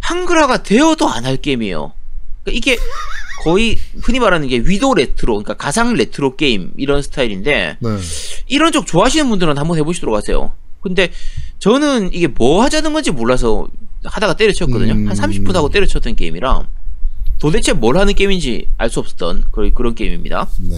[0.00, 1.92] 한글화가 되어도 안 할 게임이에요.
[2.44, 2.78] 그러니까 이게
[3.42, 7.88] 거의 흔히 말하는 게 위도 레트로, 그러니까 가상 레트로 게임 이런 스타일인데 네.
[8.46, 10.52] 이런 쪽 좋아하시는 분들은 한번 해보시도록 하세요.
[10.80, 11.10] 근데
[11.66, 13.68] 저는 이게 뭐 하자는 건지 몰라서
[14.02, 14.94] 하다가 때려쳤거든요.
[14.94, 15.08] 음.
[15.08, 16.66] 한 30분 하고 때려쳤던 게임이라
[17.38, 20.48] 도대체 뭘 하는 게임인지 알 수 없었던 그런, 그런 게임입니다.
[20.58, 20.76] 네.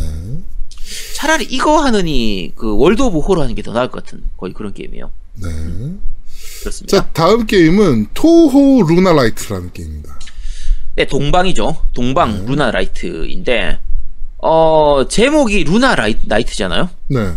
[1.14, 4.74] 차라리 이거 하느니 그 월드 오브 호러 하는 게 더 나을 것 같은 거의 그런
[4.74, 5.10] 게임이에요.
[5.42, 5.48] 네.
[6.60, 6.98] 그렇습니다.
[6.98, 10.18] 자, 다음 게임은 토호 루나 나이트라는 게임입니다.
[10.96, 11.78] 네, 동방이죠.
[11.94, 13.78] 동방 루나 나이트인데
[14.36, 16.90] 어 제목이 루나 나이, 나이트잖아요.
[17.08, 17.32] 네.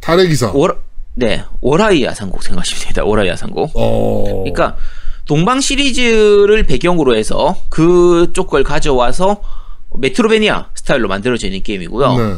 [0.00, 0.50] 달의 기사.
[0.52, 0.78] 월
[1.14, 3.04] 네, 월하의 야상곡 생각하시면 됩니다.
[3.04, 3.72] 월하의 야상곡.
[3.74, 4.24] 어.
[4.44, 4.76] 그러니까
[5.26, 9.42] 동방 시리즈를 배경으로 해서 그쪽 걸 가져와서
[9.96, 12.16] 메트로베니아 스타일로 만들어져 있는 게임이고요.
[12.16, 12.34] 네.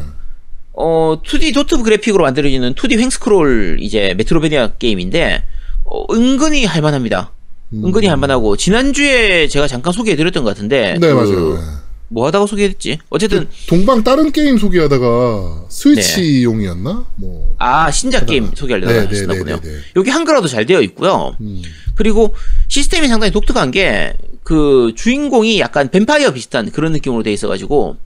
[0.75, 5.43] 어, 2D 도트 그래픽으로 만들어지는 2D 횡스크롤 이제 메트로베니아 게임인데
[5.85, 7.31] 어, 은근히 할만합니다.
[7.75, 7.85] 음.
[7.87, 11.82] 은근히 할만하고 지난주에 제가 잠깐 소개해드렸던 것 같은데 네, 그 맞아요.
[12.13, 12.15] 네.
[12.15, 12.99] 뭐 하다가 소개했지?
[13.09, 17.07] 어쨌든 동방 다른 게임 소개하다가 스위치용이었나?
[17.17, 17.55] 뭐.
[17.59, 19.61] 아 신작 게임 소개하려다가 네, 네, 하셨나 네, 보네요.
[19.97, 21.37] 여기 한글화도 잘 되어 있고요.
[21.41, 21.63] 음.
[21.95, 22.35] 그리고
[22.69, 27.97] 시스템이 상당히 독특한 게 그 주인공이 약간 뱀파이어 비슷한 그런 느낌으로 돼 있어가지고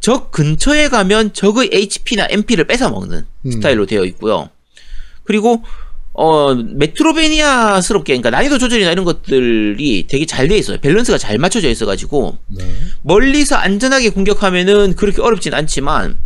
[0.00, 3.50] 적 근처에 가면 적의 HP나 MP를 뺏어 먹는 음.
[3.50, 4.50] 스타일로 되어 있고요.
[5.24, 5.62] 그리고
[6.18, 10.78] 어 메트로베니아스럽게 그러니까 난이도 조절이나 이런 것들이 되게 잘 돼 있어요.
[10.80, 12.64] 밸런스가 잘 맞춰져 있어가지고 네.
[13.02, 16.16] 멀리서 안전하게 공격하면은 그렇게 어렵진 않지만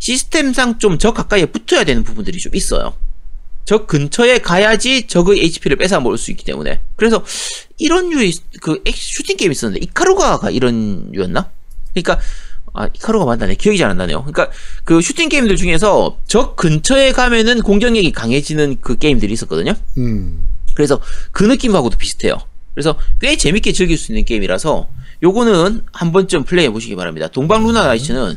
[0.00, 2.94] 시스템상 좀적 가까이에 붙어야 되는 부분들이 좀 있어요.
[3.64, 6.80] 적 근처에 가야지 적의 HP를 뺏어 먹을 수 있기 때문에.
[6.96, 7.24] 그래서
[7.78, 11.48] 이런 류의 그 액- 슈팅 게임이 있었는데 이카루가가 이런 류였나?
[11.94, 12.18] 그러니까
[12.74, 14.22] 아 이카루가 맞나네 기억이 잘 안 나네요.
[14.24, 14.50] 그러니까
[14.84, 19.74] 그 슈팅 게임들 중에서 적 근처에 가면은 공격력이 강해지는 그 게임들이 있었거든요.
[19.98, 20.46] 음.
[20.74, 21.00] 그래서
[21.32, 22.38] 그 느낌하고도 비슷해요.
[22.74, 24.88] 그래서 꽤 재밌게 즐길 수 있는 게임이라서
[25.22, 27.28] 요거는 한 번쯤 플레이해 보시기 바랍니다.
[27.28, 28.36] 동방 루나 나이츠는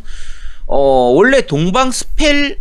[0.67, 0.78] 어
[1.15, 2.60] 원래 동방 스펠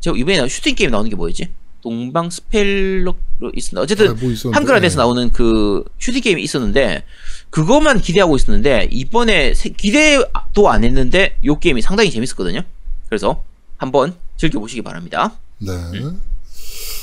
[0.00, 1.48] 제가 이번에 슈팅 게임 나오는 게 뭐였지?
[1.82, 3.14] 동방 스펠로
[3.54, 3.80] 있습니다.
[3.82, 4.54] 어쨌든 아, 뭐 있었는데.
[4.56, 4.98] 한글화 돼서 네.
[5.02, 7.04] 나오는 그 슈팅 게임이 있었는데
[7.50, 12.62] 그것만 기대하고 있었는데 이번에 세- 기대도 안 했는데 요 게임이 상당히 재밌었거든요.
[13.08, 13.42] 그래서
[13.76, 15.32] 한번 즐겨 보시기 바랍니다.
[15.58, 15.72] 네.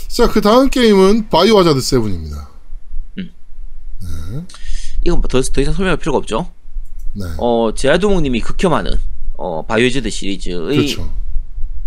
[0.08, 2.48] 자, 그 다음 게임은 바이오하자드 7입니다.
[5.06, 6.52] 이건 뭐 더, 더 이상 설명할 필요가 없죠.
[7.14, 7.26] 네.
[7.38, 8.92] 어, 제아도목님이 극혐하는
[9.38, 11.14] 어, 바이오하자드 시리즈의 그렇죠.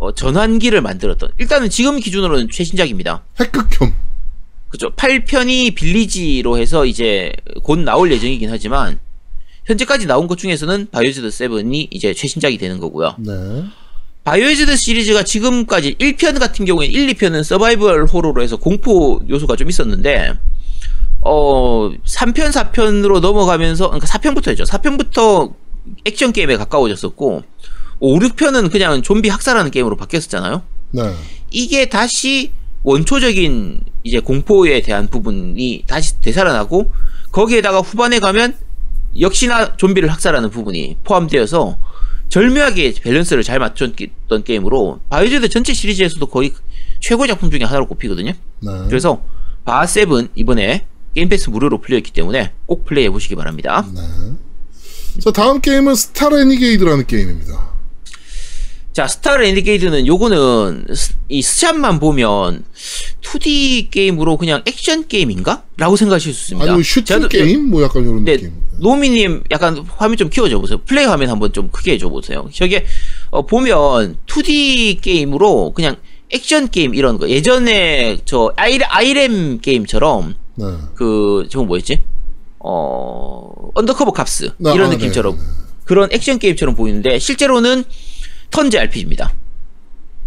[0.00, 3.22] 어, 전환기를 만들었던 일단은 지금 기준으로는 최신작입니다.
[3.38, 3.94] 핵극혐.
[4.70, 4.90] 그죠?
[4.96, 7.32] 8편이 빌리지로 해서 이제
[7.62, 8.98] 곧 나올 예정이긴 하지만
[9.66, 13.14] 현재까지 나온 것 중에서는 바이오하자드 7이 이제 최신작이 되는 거고요.
[13.18, 13.64] 네.
[14.24, 20.34] 바이오하자드 시리즈가 지금까지 1편 같은 경우에 1, 2편은 서바이벌 호러로 해서 공포 요소가 좀 있었는데
[21.20, 24.66] 어 3편, 4편으로 넘어가면서 그러니까 4편부터였죠.
[24.66, 25.54] 4편부터
[26.06, 27.42] 액션 게임에 가까워졌었고
[28.00, 30.62] 5, 6편은 그냥 좀비 학살하는 게임으로 바뀌었었잖아요.
[30.92, 31.14] 네.
[31.50, 36.90] 이게 다시 원초적인 이제 공포에 대한 부분이 다시 되살아나고
[37.30, 38.56] 거기에다가 후반에 가면
[39.18, 41.78] 역시나 좀비를 학살하는 부분이 포함되어서
[42.28, 46.54] 절묘하게 밸런스를 잘 맞췄던 게임으로 바이오하자드 전체 시리즈에서도 거의
[47.00, 48.32] 최고 작품 중에 하나로 꼽히거든요.
[48.60, 48.70] 네.
[48.88, 49.22] 그래서
[49.64, 53.84] 바7 이번에 Game Pass 무료로 풀려있기 때문에 꼭 플레이해 보시기 바랍니다.
[53.92, 54.00] 네.
[55.20, 57.69] 자, 다음 게임은 Star Renegade라는 게임입니다.
[58.92, 62.64] 자, Star Renegade는 요거는 스- 이 스샷만 보면
[63.22, 65.62] 2D 게임으로 그냥 액션 게임인가?
[65.76, 66.64] 라고 생각하실 수 있습니다.
[66.64, 67.70] 아니면 슈팅 게임?
[67.70, 68.53] 뭐 약간 이런 네, 느낌.
[68.81, 70.79] 노미님 약간 화면 좀 키워줘 보세요.
[70.85, 72.48] 플레이 화면 한번 좀 크게 해줘 보세요.
[72.53, 72.85] 저게
[73.31, 75.96] 어, 보면 2D 게임으로 그냥
[76.31, 80.64] 액션 게임 이런 거 예전에 저 아이, Irem 게임처럼 네.
[80.96, 82.03] 그 저건 뭐였지?
[82.59, 85.46] 어 Undercover Cops 아, 이런 아, 느낌처럼 네, 네.
[85.85, 87.85] 그런 액션 게임처럼 보이는데 실제로는
[88.50, 89.34] 턴제 RPG입니다.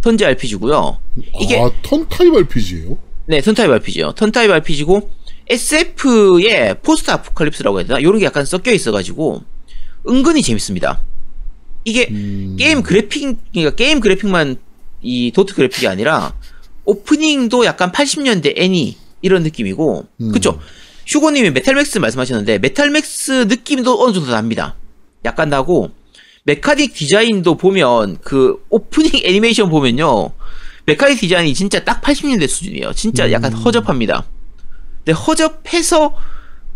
[0.00, 0.98] 턴제 RPG고요.
[1.40, 2.98] 이게 아, 턴 타입 RPG예요?
[3.26, 4.12] 네, 턴 타입 RPG요.
[4.12, 5.10] 턴 타입 RPG고
[5.48, 7.98] SF의 포스트 아포칼립스라고 해야 되나?
[7.98, 9.42] 이런 게 약간 섞여 있어가지고
[10.08, 11.00] 은근히 재밌습니다.
[11.84, 12.56] 이게 음.
[12.58, 14.56] 게임 그래픽, 그러니까 게임 그래픽만
[15.02, 16.34] 이 도트 그래픽이 아니라
[16.84, 20.32] 오프닝도 약간 80년대 애니 이런 느낌이고, 음.
[20.32, 20.60] 그쵸?
[21.06, 24.76] 슈고님이 Metal Max 말씀하셨는데 Metal Max 느낌도 어느 정도 납니다.
[25.24, 25.90] 약간 나고
[26.44, 30.30] 메카닉 디자인도 보면 그 오프닝 애니메이션 보면요.
[30.86, 32.92] 메카닉 디자인이 진짜 딱 80년대 수준이에요.
[32.92, 33.58] 진짜 약간 음.
[33.58, 34.26] 허접합니다.
[34.98, 36.14] 근데 허접해서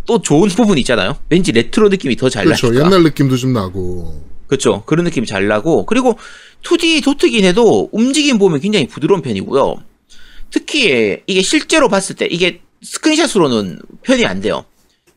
[0.07, 1.19] 또 좋은 부분이 있잖아요.
[1.29, 2.67] 왠지 레트로 느낌이 더 잘 나니까.
[2.69, 2.85] 그렇죠.
[2.85, 4.25] 옛날 느낌도 좀 나고.
[4.47, 4.83] 그렇죠.
[4.87, 6.19] 그런 느낌이 잘 나고 그리고
[6.63, 9.77] 2D 도트긴 해도 움직임 보면 굉장히 부드러운 편이고요.
[10.51, 14.65] 특히 이게 실제로 봤을 때 이게 스크린샷으로는 표현이 안 돼요.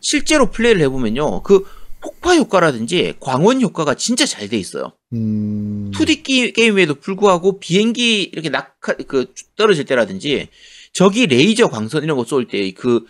[0.02, 1.44] 실제로 플레이를 해보면요.
[1.44, 1.64] 그
[2.02, 4.94] 폭파 효과라든지 광원 효과가 진짜 잘 돼 있어요.
[5.14, 5.92] 음.
[5.94, 10.50] 2D 게, 게임에도 불구하고 비행기 이렇게 낙하 그 떨어질 때라든지
[10.94, 13.06] 저기 레이저 광선 이런 거 쏠 때 그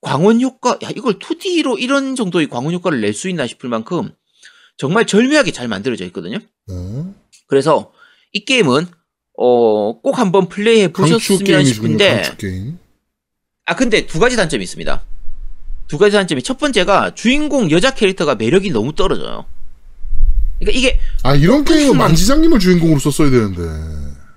[0.00, 4.12] 광원 효과 야 이걸 2D로 이런 정도의 광원 효과를 낼 수 있나 싶을 만큼
[4.78, 6.38] 정말 절묘하게 잘 만들어져 있거든요.
[6.68, 6.74] 네.
[7.48, 7.92] 그래서
[8.32, 8.86] 이 게임은
[9.36, 11.18] 어, 꼭 한번 플레이해 보셨으면.
[11.64, 12.78] 싶은데 게임.
[13.66, 15.02] 아 근데 두 가지 단점이 있습니다.
[15.90, 19.44] 두 가지 단점이 첫 번째가 주인공 여자 캐릭터가 매력이 너무 떨어져요.
[20.60, 23.60] 그러니까 이게 아, 이런 게임은 만- 만지장님을 주인공으로 썼어야 되는데.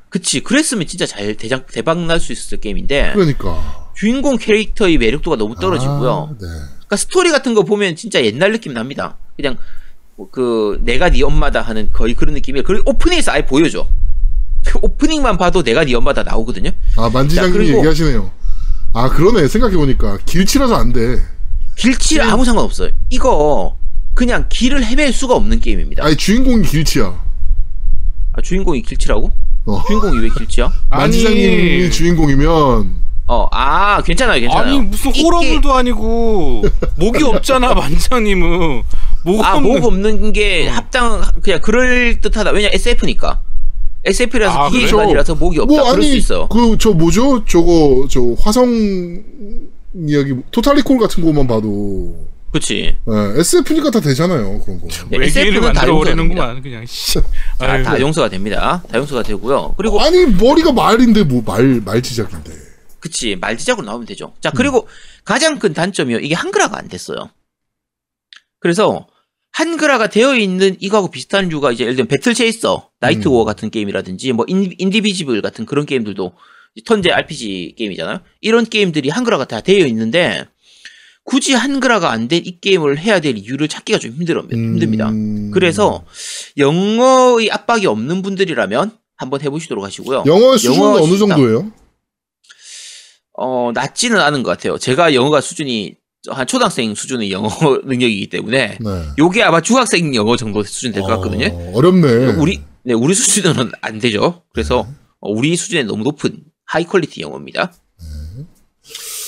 [0.09, 3.91] 그치 그랬으면 진짜 잘 대장 대박 날 수 있었을 게임인데 그러니까.
[3.95, 6.29] 주인공 캐릭터의 매력도가 너무 떨어지고요.
[6.31, 6.47] 아, 네.
[6.47, 9.17] 그러니까 스토리 같은 거 보면 진짜 옛날 느낌 납니다.
[9.35, 9.55] 그냥
[10.15, 12.63] 뭐그 내가 네 엄마다 하는 거의 그런 느낌이에요.
[12.63, 13.87] 그리고 오프닝에서 아예 보여줘.
[14.65, 16.71] 그 오프닝만 봐도 내가 네 엄마다 나오거든요.
[16.97, 17.09] 아,
[17.51, 18.31] 그리고- 얘기하시네요.
[18.93, 19.47] 아, 그러네.
[19.47, 20.17] 생각해 보니까.
[20.25, 21.19] 길치라서 안 돼.
[21.75, 22.91] 길칠 아무 상관 없어요.
[23.09, 23.75] 이거
[24.13, 26.03] 그냥 길을 헤맬 수가 없는 게임입니다.
[26.05, 27.23] 아니, 주인공이 길치야.
[28.33, 29.31] 아, 주인공이 길치라고?
[29.65, 29.83] 어.
[29.87, 30.71] 주인공이 왜 길치야?
[30.89, 31.91] 만지장님이 아니.
[31.91, 33.03] 주인공이면.
[33.25, 34.67] 어, 아, 괜찮아요, 괜찮아요.
[34.75, 36.63] 아니 무슨 이 호러물도 아니고
[36.97, 38.83] 목이 없잖아 만장님은
[39.23, 42.51] 목 아, 없는 목 없는 게 합당, 그냥 그럴 듯하다.
[42.51, 43.39] 왜냐, SF니까.
[44.05, 44.97] SF라서 아, 기계 그래요?
[44.97, 45.73] 기반이라서 목이 없다.
[45.73, 46.47] 뭐 그럴 수 아니 있어.
[46.49, 47.45] 그 저 뭐죠?
[47.45, 49.23] 저거 저 화성
[49.95, 52.95] 이야기 토탈리콜 같은 것만 봐도 그치.
[53.07, 54.87] 예, SF니까 다 되잖아요 그런 거.
[55.09, 56.85] 네, SF는 다 오려는구만 그냥.
[56.85, 57.19] 씨.
[57.57, 58.83] 다, 용서가 됩니다.
[58.89, 59.73] 다 용서가 되고요.
[59.77, 62.51] 그리고 아니 머리가 말인데 뭐 말 말지작인데.
[62.99, 64.33] 그치 말지작으로 나오면 되죠.
[64.39, 64.87] 자 그리고
[65.25, 66.19] 가장 큰 단점이요.
[66.19, 67.29] 이게 한글화가 안 됐어요.
[68.59, 69.07] 그래서
[69.51, 73.33] 한글화가 되어 있는 이거하고 비슷한 류가 이제 예를 들면 배틀 체이서, 나이트 음.
[73.33, 76.33] 워 같은 게임이라든지 뭐 인, 인디비지블 같은 그런 게임들도
[76.85, 78.21] 턴제 RPG 게임이잖아요.
[78.41, 80.45] 이런 게임들이 한글화가 다 되어 있는데
[81.23, 85.09] 굳이 한글화가 안 된 이 게임을 해야 될 이유를 찾기가 좀 힘들어, 힘듭니다.
[85.09, 86.03] 음, 그래서
[86.57, 90.23] 영어의 압박이 없는 분들이라면 한번 해보시도록 하시고요.
[90.25, 91.29] 영어 수준은 영어 어느 수준.
[91.29, 91.71] 정도예요?
[93.37, 94.77] 어, 낮지는 않은 것 같아요.
[94.77, 95.95] 제가 영어가 수준이
[96.29, 97.49] 한 초등학생 수준의 영어
[97.85, 98.89] 능력이기 때문에 네.
[99.17, 101.47] 요게 아마 중학생 영어 정도 수준 될 것 같거든요.
[101.47, 102.33] 어, 어렵네.
[102.39, 104.43] 우리 네, 우리 수준은 안 되죠.
[104.53, 104.87] 그래서
[105.19, 107.73] 어, 우리 수준에 너무 높은 high quality 영어입니다.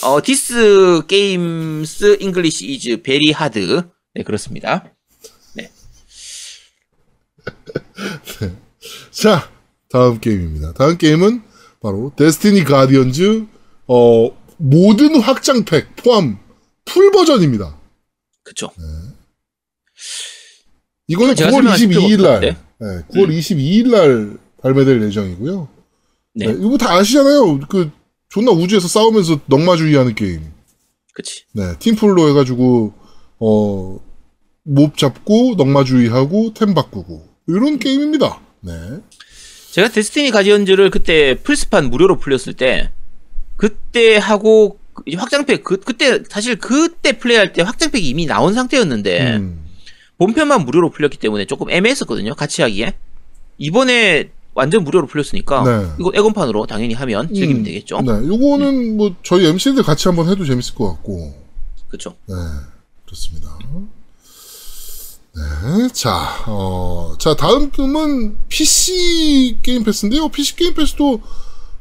[0.04, 0.54] 어, this
[1.08, 3.84] games English is very hard.
[4.14, 4.92] 네, 그렇습니다.
[9.12, 9.50] 자,
[9.90, 10.74] 다음 게임입니다.
[10.74, 11.42] 다음 게임은
[11.82, 13.46] 바로 Destiny Guardians
[13.88, 16.40] 어 모든 확장팩 포함
[16.86, 17.78] full 버전입니다.
[18.44, 18.72] 그쵸.
[21.08, 22.58] 이거는 제가 9월 설명할 22일 날, 네,
[23.12, 25.68] 9월 22일 날 발매될 예정이고요.
[26.36, 26.48] 네.
[26.48, 27.62] 네, 이거 다 아시잖아요.
[27.70, 27.90] 그
[28.30, 30.42] 존나 우주에서 싸우면서 넉마주의하는 게임.
[31.14, 31.46] 그치.
[31.54, 32.94] 네, 팀플로 해가지고
[33.40, 34.06] 어
[34.68, 38.42] 몹 잡고 넉마주의하고 템 바꾸고 이런 게임입니다.
[38.62, 38.74] 네.
[39.72, 42.92] 제가 데스티니 가디언즈를 그때 플스판 무료로 풀렸을 때
[43.58, 44.80] 그때 하고
[45.16, 49.66] 확장팩 그 그때 사실 그때 플레이할 때 확장팩이 이미 나온 상태였는데 음,
[50.18, 52.34] 본편만 무료로 풀렸기 때문에 조금 애매했었거든요.
[52.34, 52.96] 같이 하기에
[53.60, 55.92] 이번에 완전 무료로 풀렸으니까 네.
[56.00, 58.02] 이거 애건판으로 당연히 하면 즐기면 음, 되겠죠.
[58.02, 61.36] 네, 요거는 뭐 저희 MC들 같이 한번 해도 재밌을 것 같고.
[61.90, 62.16] 그렇죠.
[62.26, 62.36] 네,
[63.06, 63.60] 그렇습니다.
[65.36, 70.30] 네, 자, 어, 자, 다음은 PC 게임 패스인데요.
[70.30, 71.22] PC 게임 패스도,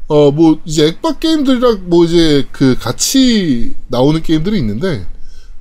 [0.09, 5.07] 어, 뭐, 이제 액박 게임들이랑 뭐 이제 그 같이 나오는 게임들이 있는데,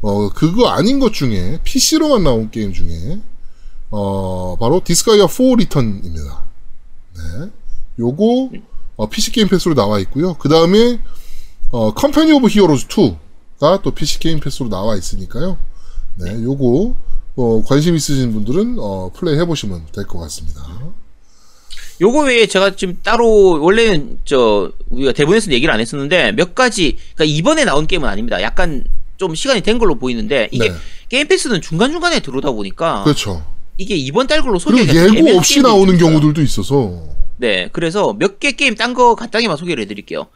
[0.01, 3.19] 어, 그거 아닌 것 중에, PC로만 나온 게임 중에,
[3.91, 6.42] 어, 바로 Disgaea 4 Return입니다.
[7.23, 7.49] 네.
[7.99, 8.49] 요거,
[8.95, 10.35] 어, PC 게임 패스로 나와 있고요.
[10.35, 10.99] 그 다음에,
[11.71, 15.57] 어, Company of Heroes 2가 또 PC 게임 패스로 나와 있으니까요.
[16.15, 16.95] 네, 요거,
[17.35, 20.61] 어, 관심 있으신 분들은, 어, 플레이 해보시면 될 것 같습니다.
[22.01, 27.25] 요거 외에 제가 지금 따로 원래는 저 우리가 대본에서는 얘기를 안 했었는데 몇 가지 그러니까
[27.37, 28.41] 이번에 나온 게임은 아닙니다.
[28.41, 28.83] 약간
[29.17, 30.75] 좀 시간이 된 걸로 보이는데 이게 네.
[31.07, 33.45] Game Pass는 중간 중간에 들어오다 보니까 그렇죠.
[33.77, 35.97] 이게 이번 달 걸로 소개가 좀 예고 없이 나오는.
[35.97, 37.03] 경우들도 있어서,
[37.37, 40.27] 네, 그래서 몇 개 게임 딴 거 간단히만 소개를 해드릴게요.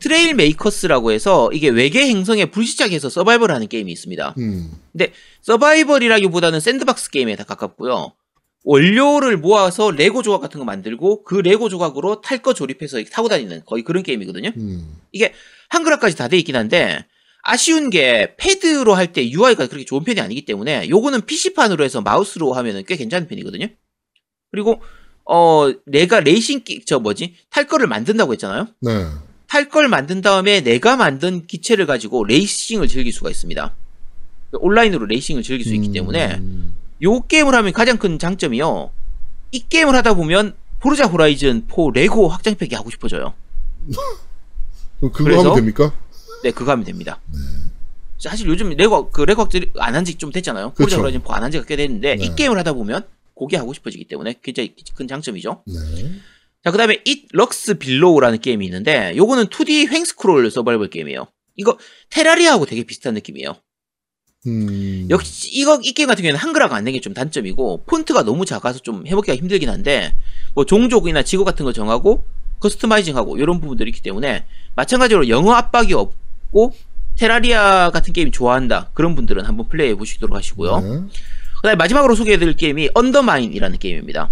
[0.00, 4.34] Trailmakers라고 해서 이게 외계 행성에 불시착해서 서바이벌하는 게임이 있습니다.
[4.38, 8.12] 음, 근데 서바이벌이라기보다는 sandbox 게임에 더 가깝고요.
[8.64, 13.62] 원료를 모아서 레고 조각 같은 거 만들고 그 레고 조각으로 탈 거 조립해서 타고 다니는
[13.66, 14.50] 거의 그런 게임이거든요.
[14.56, 15.32] 음, 이게
[15.68, 17.04] 한글화까지 다 돼 있긴 한데
[17.46, 22.54] 아쉬운 게 패드로 할 때 UI가 그렇게 좋은 편이 아니기 때문에 요거는 PC판으로 해서 마우스로
[22.54, 23.68] 하면은 꽤 괜찮은 편이거든요.
[24.50, 24.80] 그리고
[25.26, 28.68] 어 내가 레이싱 기, 저 뭐지 탈 거를 만든다고 했잖아요.
[28.80, 29.06] 네.
[29.46, 33.74] 탈 걸 만든 다음에 내가 만든 기체를 가지고 레이싱을 즐길 수가 있습니다.
[34.52, 38.90] 온라인으로 레이싱을 즐길 수 있기 때문에 음, 요 게임을 하면 가장 큰 장점이요.
[39.52, 43.34] 이 게임을 하다 보면 Forza Horizon 4 레고 확장팩이 하고 싶어져요.
[45.00, 45.40] 그거 그래서?
[45.42, 45.92] 하면 됩니까?
[46.44, 47.20] 네, 그거 하면 됩니다.
[48.18, 50.74] 사실 요즘 레고 그 레고 확장팩 안한 지 좀 됐잖아요.
[50.74, 50.98] Forza 그쵸.
[50.98, 52.24] Horizon 4 안한 지가 꽤 됐는데 네.
[52.24, 53.06] 이 게임을 하다 보면
[53.38, 55.62] 그게 하고 싶어지기 때문에 굉장히 큰 장점이죠.
[55.66, 56.12] 네.
[56.62, 61.26] 자, 그 다음에 It Lurks Below라는 게임이 있는데, 요거는 2D 횡스크롤 서바이벌 게임이에요.
[61.56, 61.76] 이거
[62.10, 63.56] Terraria하고 되게 비슷한 느낌이에요.
[64.46, 68.44] 음, 역시 이거 이 게임 같은 경우에는 한글화가 안 된 게 좀 단점이고 폰트가 너무
[68.44, 70.14] 작아서 좀 해먹기가 힘들긴 한데
[70.54, 72.24] 뭐 종족이나 직업 같은 거 정하고
[72.60, 74.44] customizing하고 이런 부분들이 있기 때문에
[74.76, 76.72] 마찬가지로 영어 압박이 없고
[77.16, 80.80] Terraria 같은 게임 좋아한다 그런 분들은 한번 플레이해 보시도록 하시고요.
[80.80, 81.02] 네.
[81.56, 84.30] 그다음에 마지막으로 소개해드릴 게임이 UnderMine이라는 게임입니다.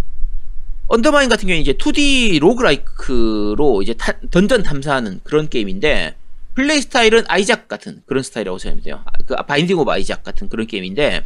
[0.89, 6.17] UnderMine 같은 경우는 이제 2D roguelike로 이제 타- 던전 탐사하는 그런 게임인데
[6.55, 9.01] 플레이 스타일은 Isaac 같은 그런 스타일이라고 생각하면 돼요.
[9.07, 11.25] 아, 그 Binding of Isaac 같은 그런 게임인데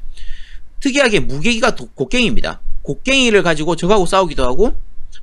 [0.81, 2.61] 특이하게 무기가 도- 곡괭이입니다.
[2.83, 4.75] 곡괭이를 가지고 적하고 싸우기도 하고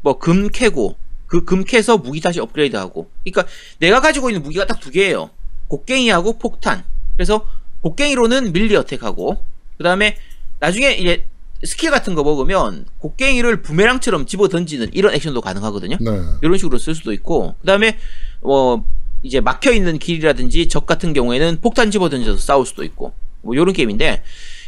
[0.02, 0.98] 뭐 금 캐고
[1.28, 3.46] 그 금 캐서 무기 다시 업그레이드하고 그러니까
[3.80, 5.30] 내가 가지고 있는 무기가 딱 두 개예요.
[5.74, 6.84] 곡괭이하고 폭탄.
[7.16, 7.48] 그래서
[7.82, 9.44] 곡괭이로는 melee attack하고
[9.78, 10.18] 그 다음에
[10.60, 11.26] 나중에 이제
[11.64, 15.98] 스킬 같은 거 먹으면 곡괭이를 부메랑처럼 집어 던지는 이런 액션도 가능하거든요.
[16.00, 16.12] 네.
[16.42, 17.98] 이런 식으로 쓸 수도 있고 그 다음에
[18.42, 18.86] 뭐
[19.24, 23.72] 이제 막혀 있는 길이라든지 적 같은 경우에는 폭탄 집어 던져서 싸울 수도 있고 뭐 이런
[23.74, 24.24] 게임인데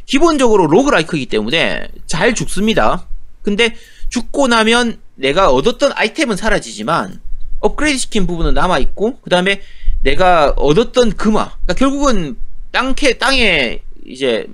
[0.05, 3.07] 기본적으로 로그라이크이기 때문에 잘 죽습니다.
[3.41, 3.75] 근데
[4.09, 7.19] 죽고 나면 내가 얻었던 아이템은 사라지지만
[7.59, 9.61] 업그레이드 시킨 부분은 남아 있고 그 다음에
[10.05, 12.37] 내가 얻었던 금화 그러니까 결국은
[12.71, 14.45] 땅캐 땅에 이제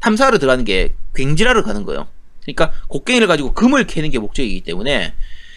[0.00, 2.06] 탐사를 들어가는 게 괭지라를 가는 거예요.
[2.42, 5.14] 그러니까 곡괭이를 가지고 금을 캐는 게 목적이기 때문에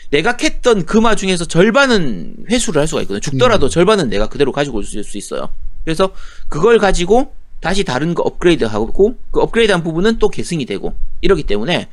[0.09, 3.19] 내가 캤던 금화 중에서 절반은 회수를 할 수가 있거든요.
[3.19, 5.49] 죽더라도 절반은 내가 그대로 가지고 올 수 있어요.
[5.83, 6.11] 그래서
[6.47, 8.91] 그걸 가지고 다시 다른 거 업그레이드 하고
[9.31, 11.89] 그 업그레이드 한 부분은 또 계승이 되고 이러기 때문에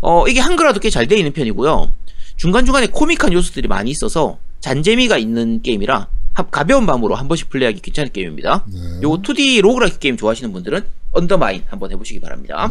[0.00, 1.92] 어 이게 한글화도 꽤잘 되어 있는 편이고요.
[2.36, 8.12] 중간중간에 코믹한 요소들이 많이 있어서 잔재미가 있는 게임이라 한- 가벼운 마음으로 한 번씩 플레이하기 괜찮은
[8.12, 8.64] 게임입니다.
[8.68, 8.78] 네.
[9.02, 12.70] 요거 2D roguelike 게임 좋아하시는 분들은 UnderMine 한번 해보시기 바랍니다.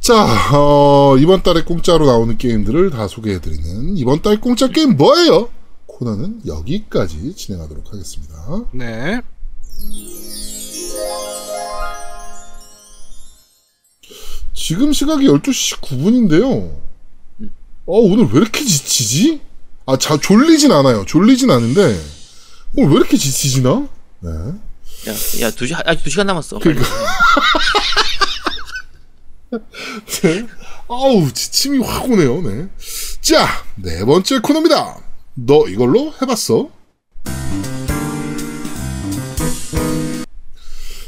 [0.00, 5.50] 자, 어, 이번 달에 공짜로 나오는 게임들을 다 소개해드리는 이번 달 공짜 게임 뭐예요?
[5.86, 8.34] 코너는 여기까지 진행하도록 하겠습니다.
[8.72, 9.20] 네.
[14.52, 16.76] 지금 시각이 12시 9분인데요.
[17.86, 19.40] 어, 오늘 왜 이렇게 지치지?
[19.90, 21.04] 아, 자, 졸리진 않아요.
[21.04, 22.00] 졸리진 않은데,
[22.76, 23.88] 오늘 왜 이렇게 지치지나?
[24.20, 24.30] 네.
[24.30, 26.60] 야, 야, 두 시, 아직 두 시간 남았어.
[26.60, 26.78] 빨리.
[30.22, 30.46] 네.
[30.88, 32.68] 아우, 지침이 확 오네요, 네.
[33.20, 34.96] 자, 네 번째 코너입니다.
[35.34, 36.68] 너 이걸로 해봤어?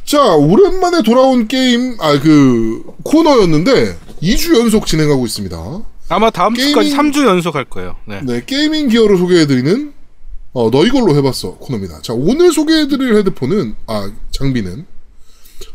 [0.04, 5.56] 자, 오랜만에 돌아온 게임, 아, 그, 코너였는데, 2주 연속 진행하고 있습니다.
[6.12, 7.96] 아마 다음 주까지 gaming- 3주 연속 할 거예요.
[8.06, 8.20] 네.
[8.22, 9.92] 네, gaming gear를 소개해드리는,
[10.52, 12.02] 어, 너 이걸로 해봤어 코너입니다.
[12.02, 14.86] 자, 오늘 소개해드릴 헤드폰은, 아, 장비는,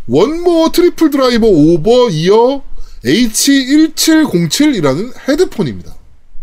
[0.08, 2.62] 1MORE Triple Driver Over-Ear
[3.06, 5.94] H1707이라는 헤드폰입니다.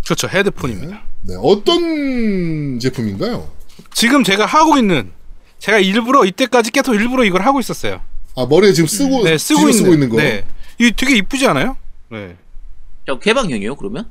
[0.04, 0.28] 그렇죠.
[0.28, 1.02] 헤드폰입니다.
[1.22, 3.48] 네, 어떤 제품인가요?
[3.92, 5.10] 지금 제가 하고 있는
[5.58, 8.00] 제가 일부러 이때까지 계속 일부러 이걸 하고 있었어요.
[8.36, 10.16] 아, 머리에 지금 쓰고, 네, 쓰고 있는, 쓰고 있는 거.
[10.16, 10.44] 네.
[10.78, 11.76] 이 되게 이쁘지 않아요?
[12.10, 12.36] 네.
[13.06, 14.10] 자, 개방형이에요, 그러면?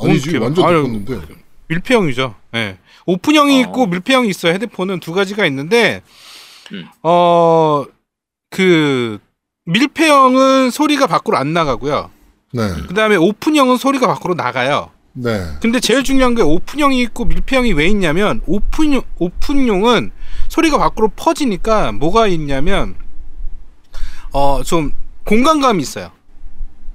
[0.00, 1.20] 아니지, 어, 완전 바꿨는데.
[1.68, 2.34] 밀폐형이죠.
[2.52, 2.78] 네.
[3.06, 3.60] 오픈형이 어.
[3.66, 4.52] 있고 밀폐형이 있어요.
[4.54, 6.02] 헤드폰은 두 가지가 있는데
[6.72, 6.86] 음.
[7.02, 7.84] 어,
[8.50, 9.18] 그
[9.66, 12.10] 밀폐형은 소리가 밖으로 안 나가고요.
[12.52, 14.90] 네, 그 다음에 오픈형은 소리가 밖으로 나가요.
[15.12, 15.46] 네.
[15.60, 20.10] 근데 제일 중요한 게 오픈형이 있고 밀폐형이 왜 있냐면 오픈용 오픈용은
[20.48, 22.96] 소리가 밖으로 퍼지니까 뭐가 있냐면
[24.32, 24.92] 어 좀
[25.24, 26.10] 공간감이 있어요.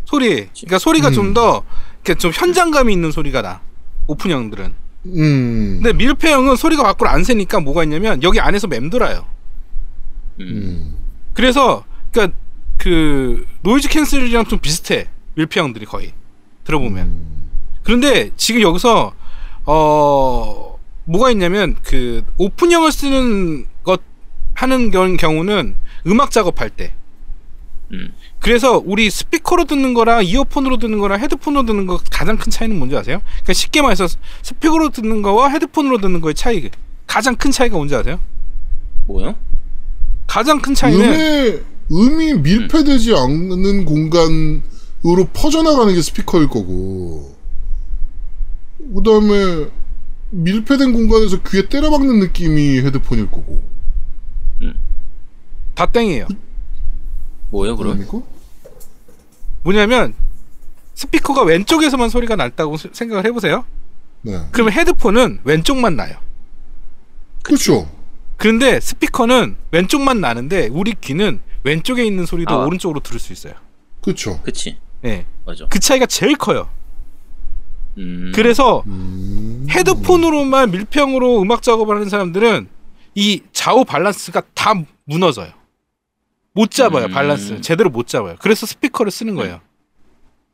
[0.05, 0.47] 소리.
[0.47, 1.13] 그러니까 소리가 음.
[1.13, 1.63] 좀더
[2.03, 3.61] 이렇게 좀 현장감이 있는 소리가 나.
[4.07, 4.73] 오픈형들은.
[5.07, 5.79] 음.
[5.81, 9.25] 근데 밀폐형은 소리가 밖으로 안 새니까 뭐가 있냐면 여기 안에서 맴돌아요.
[10.39, 10.95] 음.
[11.33, 12.37] 그래서 그러니까
[12.77, 15.07] 그 noise cancel이랑 좀 비슷해.
[15.35, 16.13] 밀폐형들이 거의
[16.63, 17.07] 들어보면.
[17.07, 17.49] 음.
[17.83, 19.13] 그런데 지금 여기서
[19.65, 24.01] 어 뭐가 있냐면 그 오픈형을 쓰는 것
[24.53, 25.75] 하는 경- 경우는
[26.07, 26.93] 음악 작업할 때
[27.91, 28.11] 음.
[28.39, 32.95] 그래서 우리 스피커로 듣는 거랑 이어폰으로 듣는 거랑 헤드폰으로 듣는 거 가장 큰 차이는 뭔지
[32.95, 33.21] 아세요?
[33.25, 34.07] 그러니까 쉽게 말해서
[34.43, 36.69] 스피커로 듣는 거와 헤드폰으로 듣는 거의 차이
[37.07, 38.19] 가장 큰 차이가 뭔지 아세요?
[39.07, 39.35] 뭐요?
[40.27, 47.35] 가장 큰 차이는 음의, 음이 밀폐되지 않는 공간으로 퍼져나가는 게 스피커일 거고,
[48.77, 49.69] 그 다음에
[50.31, 53.61] 밀폐된 공간에서 귀에 때려박는 느낌이 헤드폰일 거고.
[55.75, 56.27] 다 땡이에요.
[57.49, 57.97] 뭐요, 그럼?
[58.05, 58.21] 그러니까?
[59.63, 60.13] 뭐냐면
[60.93, 63.65] 스피커가 왼쪽에서만 소리가 날다고 세- 생각을 해보세요.
[64.21, 64.39] 네.
[64.51, 66.17] 그러면 헤드폰은 왼쪽만 나요.
[67.43, 67.89] 그렇죠.
[68.37, 72.65] 그런데 스피커는 왼쪽만 나는데 우리 귀는 왼쪽에 있는 소리도 아.
[72.65, 73.53] 오른쪽으로 들을 수 있어요.
[74.01, 74.39] 그렇죠.
[74.43, 74.77] 그치.
[75.01, 75.25] 네.
[75.45, 75.67] 맞아.
[75.69, 76.69] 그 차이가 제일 커요.
[77.97, 78.31] 음.
[78.35, 79.67] 그래서 음.
[79.69, 82.67] 헤드폰으로만 밀폐형으로 음악 작업을 하는 사람들은
[83.15, 84.73] 이 좌우 밸런스가 다
[85.05, 85.51] 무너져요.
[86.55, 87.11] 못 잡아요, 음.
[87.13, 87.61] 밸런스.
[87.61, 88.35] 제대로 못 잡아요.
[88.39, 89.59] 그래서 스피커를 쓰는 거예요.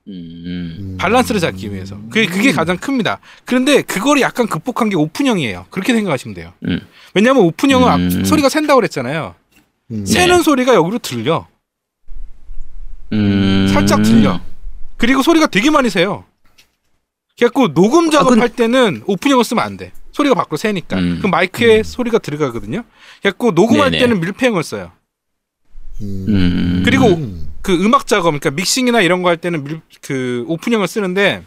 [0.07, 0.13] 음.
[0.13, 0.97] 음.
[0.99, 1.95] 밸런스를 잡기 위해서.
[2.09, 3.19] 그게, 그게 가장 큽니다.
[3.45, 5.67] 그런데 그거를 약간 극복한 게 오픈형이에요.
[5.69, 6.53] 그렇게 생각하시면 돼요.
[6.67, 6.81] 음.
[7.13, 8.25] 왜냐하면 오픈형은 앞- 음.
[8.25, 9.35] 소리가 샌다고 그랬잖아요.
[9.91, 10.03] 음.
[10.03, 10.05] 네.
[10.11, 11.47] 새는 소리가 여기로 들려.
[13.13, 13.67] 음.
[13.71, 14.41] 살짝 들려.
[14.97, 16.25] 그리고 소리가 되게 많이 새요.
[17.37, 19.91] 그래갖고 녹음 작업할 때는 오픈형을 쓰면 안 돼.
[20.11, 20.97] 소리가 밖으로 새니까.
[20.97, 21.17] 음.
[21.19, 22.83] 그럼 마이크에 소리가 들어가거든요.
[23.21, 24.03] 그래갖고 녹음할 네네.
[24.03, 24.91] 때는 밀폐형을 써요.
[26.01, 26.25] 음.
[26.27, 26.81] 음.
[26.85, 27.47] 그리고 음.
[27.61, 31.43] 그 음악 작업, 그러니까 믹싱이나 이런 거 할 때는 밀, 그 오픈형을 쓰는데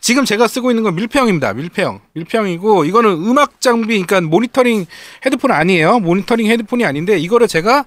[0.00, 1.52] 지금 제가 쓰고 있는 건 밀폐형입니다.
[1.54, 2.00] 밀폐형.
[2.14, 4.86] 밀폐형이고 이거는 음악 장비, 그러니까 모니터링
[5.24, 6.00] 헤드폰 아니에요.
[6.00, 7.84] 모니터링 헤드폰이 아닌데 이거를 제가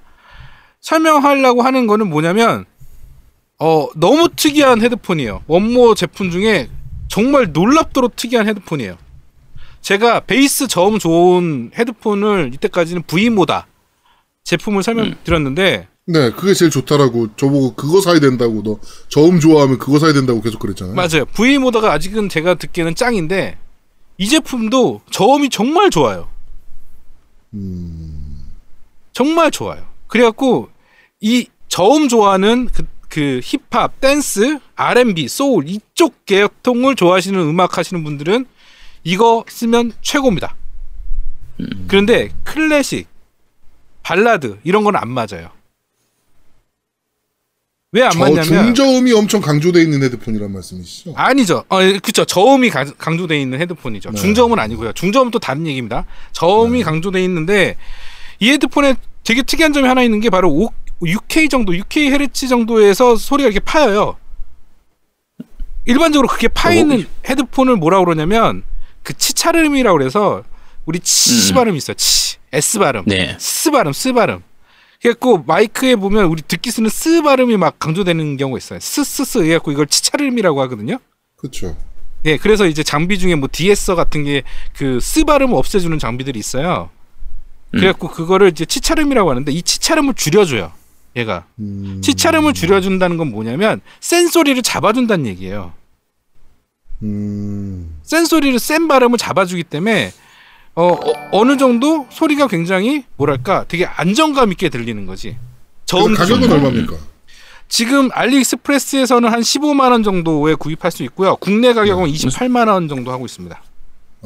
[0.82, 2.66] 설명하려고 하는 거는 뭐냐면
[3.60, 5.44] 어 너무 특이한 헤드폰이에요.
[5.48, 6.70] 원모 제품 중에
[7.08, 8.98] 정말 놀랍도록 특이한 헤드폰이에요.
[9.82, 13.68] 제가 베이스 저음 좋은 헤드폰을 이때까지는 V모다
[14.44, 18.78] 제품을 설명드렸는데 네, 그게 제일 좋다라고 저보고 그거 사야 된다고 너
[19.08, 20.96] 저음 좋아하면 그거 사야 된다고 계속 그랬잖아요.
[20.96, 21.26] 맞아요.
[21.34, 23.58] V모다가 아직은 제가 듣기에는 짱인데
[24.18, 26.28] 이 제품도 저음이 정말 좋아요.
[27.54, 28.50] 음,
[29.14, 29.86] 정말 좋아요.
[30.08, 30.70] 그래갖고
[31.22, 38.46] 이 저음 좋아하는 그, 그 힙합, 댄스, R&B, 소울 이쪽 계통을 좋아하시는 음악 하시는 분들은
[39.06, 40.56] 이거 쓰면 최고입니다.
[41.88, 43.08] 그런데 클래식,
[44.04, 45.50] 발라드 이런 건 안 맞아요.
[47.92, 51.14] 왜 안 저 맞냐면 중저음이 엄청 강조돼 있는 헤드폰이란 말씀이시죠?
[51.16, 51.64] 아니죠.
[51.70, 52.26] 어, 예, 그쵸.
[52.26, 54.10] 저음이 가- 강조돼 있는 헤드폰이죠.
[54.12, 54.20] 네.
[54.20, 54.94] 중저음은 아니고요.
[54.94, 56.06] 중저음은 또 다른 얘기입니다.
[56.32, 56.84] 저음이 네.
[56.84, 57.76] 강조돼 있는데
[58.40, 60.70] 이 헤드폰에 되게 특이한 점이 하나 있는 게 바로 5,
[61.04, 64.18] 6K 정도, 6K 헤르츠 정도에서 소리가 이렇게 파여요.
[65.86, 68.64] 일반적으로 그게 파이는 헤드폰을 뭐라고 그러냐면
[69.04, 70.44] 그 치찰음이라고 그래서
[70.86, 71.56] 우리 치 음.
[71.56, 71.94] 발음 있어요.
[71.96, 73.36] 치, S 발음, 네.
[73.40, 74.42] 스 발음, 스 발음.
[75.02, 78.80] 그래갖고 마이크에 보면 우리 듣기 쓰는 스 발음이 막 강조되는 경우가 있어요.
[78.80, 80.98] 스스스 해갖고 이걸 치찰음이라고 하거든요.
[81.36, 81.76] 그렇죠.
[82.24, 84.44] 네, 그래서 이제 장비 중에 뭐 de-esser 같은 게
[84.78, 86.90] 그 스 발음을 없애주는 장비들이 있어요.
[87.74, 87.80] 음.
[87.80, 90.72] 그래갖고 그거를 이제 치찰음이라고 하는데 이 치찰음을 줄여줘요.
[91.18, 95.74] 얘가 음, 치차름을 줄여준다는 건 뭐냐면 센 소리를 잡아준다는 얘기예요.
[97.02, 100.12] 음, 센 소리를 센 발음을 잡아주기 때문에
[100.76, 100.98] 어,
[101.32, 105.38] 어, 느 정도 소리가 굉장히 뭐랄까 되게 안정감 있게 들리는 거지.
[105.86, 106.56] 저음 가격은 정도.
[106.56, 106.96] 얼마입니까?
[107.68, 111.36] 지금 알리익스프레스에서는 한 15만 원 정도에 구입할 수 있고요.
[111.38, 113.62] 국내 가격은 28만 원 정도 하고 있습니다.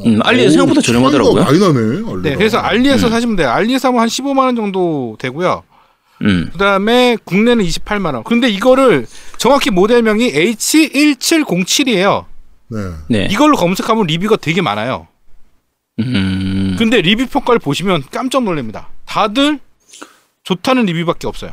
[0.05, 1.43] 음, 알리에서 오, 생각보다 저렴하더라고요.
[1.43, 1.79] 많이 나네.
[1.79, 2.21] 알리가.
[2.21, 3.11] 네, 그래서 알리에서 음.
[3.11, 3.49] 사시면 돼요.
[3.49, 5.63] 알리에서 하면 한 15만 원 정도 되고요.
[6.23, 6.49] 음.
[6.51, 8.23] 그다음에 국내는 28만 원.
[8.23, 12.25] 근데 이거를 정확히 모델명이 H1707이에요.
[12.69, 12.79] 네.
[13.07, 13.27] 네.
[13.31, 15.07] 이걸로 검색하면 리뷰가 되게 많아요.
[15.99, 16.75] 음.
[16.77, 18.89] 근데 리뷰 평가를 보시면 깜짝 놀랍니다.
[19.05, 19.59] 다들
[20.43, 21.51] 좋다는 리뷰밖에 없어요.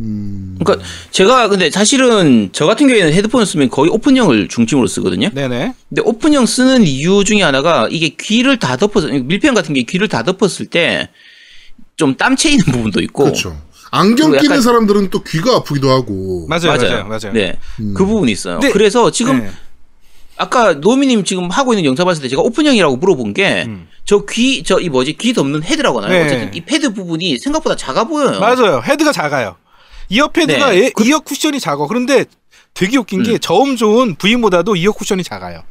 [0.00, 5.28] 음, 그러니까 제가 근데 사실은 저 같은 경우에는 헤드폰을 쓰면 거의 오픈형을 중심으로 쓰거든요.
[5.34, 5.74] 네네.
[5.88, 10.22] 근데 오픈형 쓰는 이유 중에 하나가 이게 귀를 다 덮어서 밀폐형 같은 게 귀를 다
[10.22, 11.08] 덮었을 때
[11.96, 13.60] 좀 땀 차 있는 부분도 있고 그렇죠.
[13.90, 16.46] 안경 끼는 약간- 사람들은 또 귀가 아프기도 하고.
[16.48, 17.32] 맞아요, 맞아요, 맞아요.
[17.32, 17.58] 네.
[17.80, 17.92] 음.
[17.92, 18.60] 그 부분이 있어요.
[18.60, 19.50] 근데- 그래서 지금 네.
[20.38, 23.88] 아까 노미님 지금 하고 있는 영상 봤을 때 제가 오픈형이라고 물어본 게 음.
[24.04, 26.12] 저 귀 저 이 뭐지 귀 덮는 헤드라고 하나요?
[26.12, 26.24] 네.
[26.26, 28.38] 어쨌든 이 패드 부분이 생각보다 작아 보여요.
[28.40, 28.80] 맞아요.
[28.84, 29.56] 헤드가 작아요.
[30.08, 30.86] ear pad가 네.
[30.86, 31.86] 에- ear cushion이 작아.
[31.86, 32.24] 그런데
[32.72, 33.38] 되게 웃긴 게 음.
[33.40, 35.62] 저음 좋은 V-MODA보다도 ear cushion이 작아요.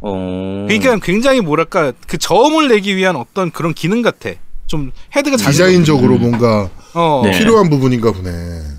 [0.00, 0.66] 어...
[0.68, 4.30] 그러니까 굉장히 뭐랄까 그 저음을 내기 위한 어떤 그런 기능 같아.
[4.66, 6.70] 좀 헤드가 디자인적으로 뭔가 거.
[6.94, 7.22] 어.
[7.24, 7.38] 네.
[7.38, 8.30] 필요한 부분인가 보네.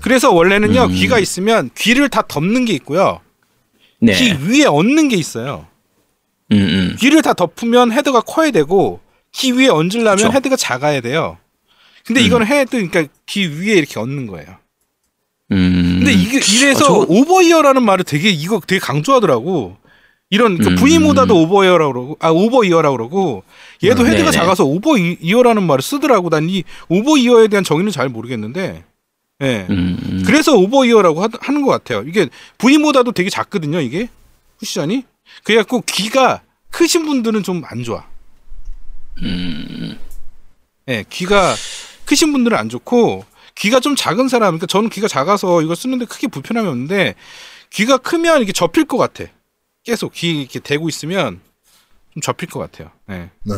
[0.02, 0.92] 그래서 원래는요 음.
[0.92, 3.20] 귀가 있으면 귀를 다 덮는 게 있고요.
[4.02, 4.12] 네.
[4.14, 5.66] 귀 위에 얹는 게 있어요.
[6.50, 6.96] 음, 음.
[6.98, 9.00] 귀를 다 덮으면 헤드가 커야 되고
[9.32, 10.32] 귀 위에 얹으려면 그쵸.
[10.32, 11.38] 헤드가 작아야 돼요.
[12.04, 12.26] 근데 음.
[12.26, 14.56] 이거는 헤드 그러니까 귀 위에 이렇게 얹는 거예요.
[15.52, 16.00] 음.
[16.00, 19.76] 근데 이게 이래서 아, 저거- over-ear라는 말을 되게 이거 되게 강조하더라고.
[20.30, 20.74] 이런 그 음.
[20.76, 23.44] V모다도 over-ear라고 그러고 아 오버이어라고 그러고
[23.84, 24.32] 얘도 음, 헤드가 네네.
[24.32, 26.30] 작아서 over-ear라는 말을 쓰더라고.
[26.30, 28.82] 난 이 오버이어에 대한 정의는 잘 모르겠는데.
[29.42, 29.66] 예.
[29.70, 30.22] 음, 음.
[30.24, 32.04] 그래서 over-ear라고 하, 하는 것 같아요.
[32.06, 34.08] 이게 V-MODA도 되게 작거든요, 이게
[34.58, 35.04] 쿠션이.
[35.44, 38.04] 그래갖고 귀가 크신 분들은 좀 안 좋아.
[39.22, 39.98] 음.
[40.88, 41.54] 예, 귀가
[42.04, 43.24] 크신 분들은 안 좋고
[43.54, 47.14] 귀가 좀 작은 사람, 그러니까 저는 귀가 작아서 이거 쓰는데 크게 불편함이 없는데
[47.70, 49.24] 귀가 크면 이게 접힐 것 같아.
[49.84, 51.40] 계속 귀 이렇게 대고 있으면
[52.14, 52.90] 좀 접힐 것 같아요.
[53.10, 53.30] 예.
[53.44, 53.54] 네.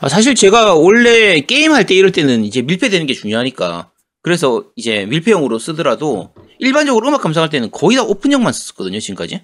[0.00, 3.90] 아, 사실 제가 원래 게임할 때 이럴 때는 이제 밀폐되는 게 중요하니까
[4.22, 9.42] 그래서 이제 밀폐형으로 쓰더라도 일반적으로 음악 감상할 때는 거의 다 오픈형만 썼거든요 지금까지.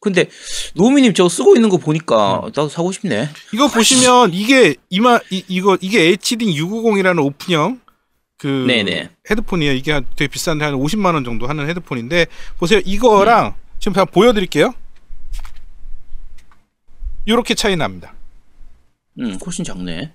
[0.00, 0.28] 근데
[0.74, 2.44] 노미님 저거 쓰고 있는 거 보니까 음.
[2.46, 3.28] 나도 사고 싶네.
[3.54, 7.80] 이거 보시면 이게 이마 이, 이거 이게 HD 650이라는 오픈형
[8.38, 9.10] 그 네네.
[9.30, 9.72] 헤드폰이에요.
[9.74, 12.26] 이게 한- 되게 비싼데 한 50만 원 정도 하는 헤드폰인데
[12.58, 12.80] 보세요.
[12.84, 14.74] 이거랑 지금 제가 보여드릴게요.
[17.26, 18.14] 이렇게 차이 납니다.
[19.18, 20.12] 음, 훨씬 작네.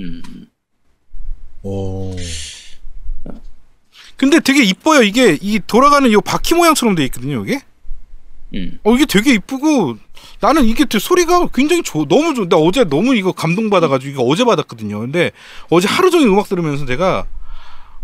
[0.00, 0.22] 음,
[1.62, 2.16] 어.
[4.22, 5.02] 근데 되게 이뻐요.
[5.02, 7.42] 이게 이 돌아가는 이 바퀴 모양처럼 돼 있거든요.
[7.42, 7.60] 이게.
[8.54, 8.78] 음.
[8.84, 9.96] 어 이게 되게 이쁘고
[10.38, 12.48] 나는 이게 되게 소리가 굉장히 좋 너무 좋.
[12.48, 15.00] 나 어제 너무 이거 감동 받아가지고 이거 어제 받았거든요.
[15.00, 15.32] 근데
[15.70, 17.26] 어제 하루 종일 음악 들으면서 제가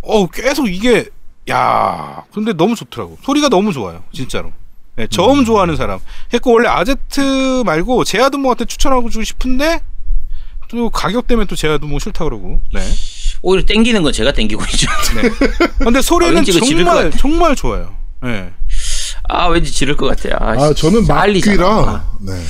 [0.03, 1.07] 어 계속 이게
[1.51, 3.19] 야 근데 너무 좋더라고.
[3.23, 4.03] 소리가 너무 좋아요.
[4.12, 4.53] 진짜로.
[4.97, 6.01] 네, 저음 좋아하는 사람.
[6.35, 9.83] 했고 원래 아제트 말고 제아드모한테 추천하고 주고 싶은데
[10.69, 12.61] 또 가격 때문에 또 제아드모 싫다 그러고.
[12.73, 12.81] 네.
[13.43, 14.89] 오히려 땡기는 건 제가 땡기고 있죠.
[15.14, 15.30] 네.
[15.78, 17.11] 근데 소리는 아, 정말.
[17.12, 17.95] 정말 좋아요.
[18.24, 18.51] 예.
[19.28, 20.36] 아 왠지 지를 것 같아요.
[20.41, 21.57] 아, 아, 저는 빨리잖아.
[21.57, 22.45] 막귀라, 네.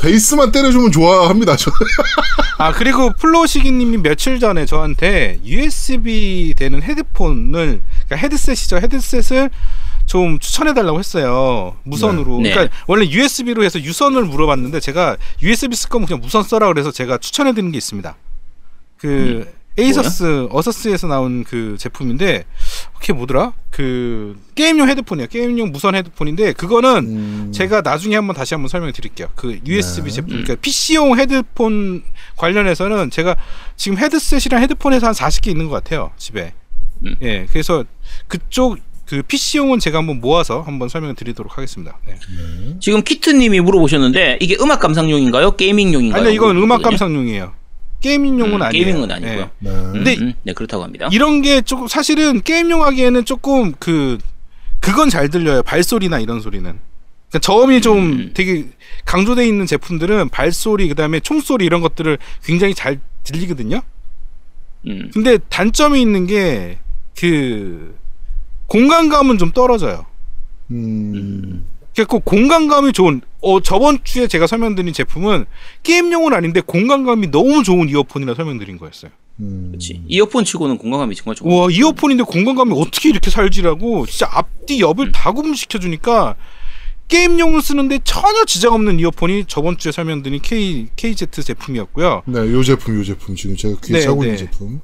[0.00, 1.76] 베이스만 때려주면 좋아합니다, 저는.
[2.58, 9.50] 아 그리고 플로시기님이 며칠 전에 저한테 USB 되는 헤드폰을 그러니까 헤드셋이죠 헤드셋을
[10.06, 12.50] 좀 추천해달라고 했어요 무선으로 네.
[12.52, 17.18] 그러니까 원래 USB로 해서 유선을 물어봤는데 제가 USB 쓸 거면 그냥 무선 써라 그래서 제가
[17.18, 18.14] 추천해드린 게 있습니다
[18.98, 22.44] 그 ASUS ASUS에서 나온 그 제품인데
[22.94, 28.68] 그게 뭐더라 그 게임용 헤드폰이야 게임용 무선 헤드폰인데 그거는 음, 제가 나중에 한번 다시 한번
[28.68, 29.28] 설명을 드릴게요.
[29.34, 30.10] 그 USB 네.
[30.10, 32.04] 제품, 그러니까 PC용 헤드폰
[32.36, 33.36] 관련해서는 제가
[33.76, 36.52] 지금 헤드셋이랑 헤드폰에서 한 40개 있는 것 같아요 집에.
[37.04, 37.16] 음.
[37.22, 37.84] 예, 그래서
[38.28, 41.98] 그쪽 그 PC용은 제가 한번 모아서 한번 설명을 드리도록 하겠습니다.
[42.06, 42.16] 네.
[42.80, 45.56] 지금 키트님이 물어보셨는데 이게 음악 감상용인가요?
[45.56, 46.22] 게이밍용인가요?
[46.22, 46.80] 아니요, 이건 음악.
[46.82, 47.52] 감상용이에요.
[48.04, 48.84] 게이밍용은 음, 아니에요.
[48.84, 49.50] 게이밍은 아니고요.
[49.58, 49.70] 네.
[49.92, 51.08] 근데 음, 음, 네 그렇다고 합니다.
[51.12, 54.18] 이런 게 조금 사실은 게임용 하기에는 조금 그
[54.80, 55.62] 그건 잘 들려요.
[55.62, 56.64] 발소리나 이런 소리는.
[57.28, 58.30] 그러니까 저음이 좀 음.
[58.34, 58.66] 되게
[59.04, 63.80] 강조돼 있는 제품들은 발소리 그다음에 총소리 이런 것들을 굉장히 잘 들리거든요.
[64.86, 65.10] 음.
[65.12, 66.78] 근데 단점이 있는 게
[67.18, 67.96] 그
[68.66, 70.06] 공간감은 좀 떨어져요.
[70.70, 71.64] 음,
[71.94, 75.46] 그러니까 그 공간감이 좋은 어 저번 주에 제가 설명드린 제품은
[75.82, 79.12] 게임용은 아닌데 공간감이 너무 좋은 이어폰이라 설명드린 거였어요.
[79.40, 79.68] 음.
[79.70, 80.02] 그렇지.
[80.08, 81.54] 이어폰 치고는 공감감이 정말 좋고.
[81.54, 86.34] 와 이어폰인데 공간감이 어떻게 이렇게 살지라고 진짜 앞뒤 옆을 다 구분시켜 주니까
[87.08, 92.22] 게임용을 쓰는데 전혀 지장 없는 이어폰이 저번 주에 설명드린 K KZ 제품이었고요.
[92.26, 93.36] 네, 요 제품, 요 제품.
[93.36, 94.28] 지금 제가 귀에 네, 차고 네.
[94.28, 94.80] 있는 제품.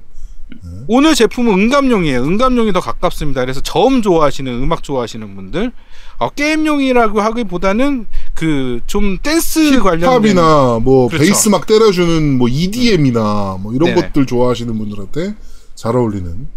[0.88, 2.22] 오늘 제품은 음감용이에요.
[2.22, 3.40] 음감용이 더 가깝습니다.
[3.42, 5.72] 그래서 저음 좋아하시는 음악 좋아하시는 분들
[6.18, 11.24] 어, 게임용이라고 하기보다는 그 좀 댄스 관련된 힙합이나 뭐 그렇죠.
[11.24, 14.01] 베이스 막 때려주는 뭐 EDM이나 뭐 이런 네네.
[14.09, 15.36] 것들 좋아하시는 분들한테
[15.74, 16.48] 잘 어울리는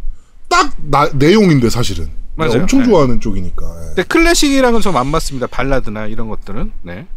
[0.49, 2.61] 딱 나, 내용인데 사실은 맞아요.
[2.61, 2.85] 엄청 네.
[2.85, 3.65] 좋아하는 쪽이니까.
[3.81, 3.85] 예.
[3.87, 5.47] 근데 클래식이랑은 좀 안 맞습니다.
[5.47, 7.07] 발라드나 이런 것들은 네.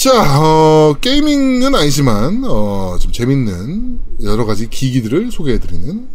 [0.00, 6.08] 자, 어, gaming은 아니지만 어, 좀 재밌는 여러 가지 기기들을 소개해드리는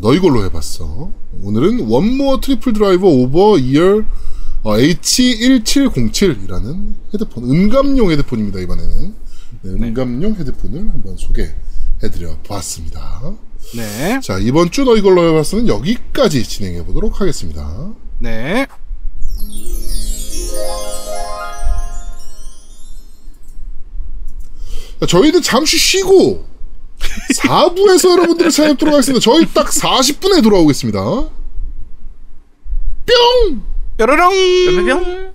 [0.00, 1.12] 너 이걸로 해봤어.
[1.40, 4.02] 오늘은 1MORE Triple Driver Over-Ear
[4.64, 9.14] 어, H1707이라는 헤드폰, 음감용 헤드폰입니다 이번에는
[9.62, 13.32] 네, 음감용 헤드폰을 한번 소개해드려 보았습니다.
[13.76, 14.18] 네.
[14.24, 17.92] 자, 이번 주너 이걸로 해봤어는 여기까지 진행해 보도록 하겠습니다.
[18.18, 18.66] 네.
[25.06, 26.46] 저희는 잠시 쉬고
[27.36, 29.22] 4부에서 여러분들을 찾아뵙도록 하겠습니다.
[29.22, 31.00] 저희 딱 40분에 돌아오겠습니다.
[31.02, 31.30] 뿅!
[33.96, 34.32] 뾰로롱.
[34.66, 35.32] 뿅뿅뿅.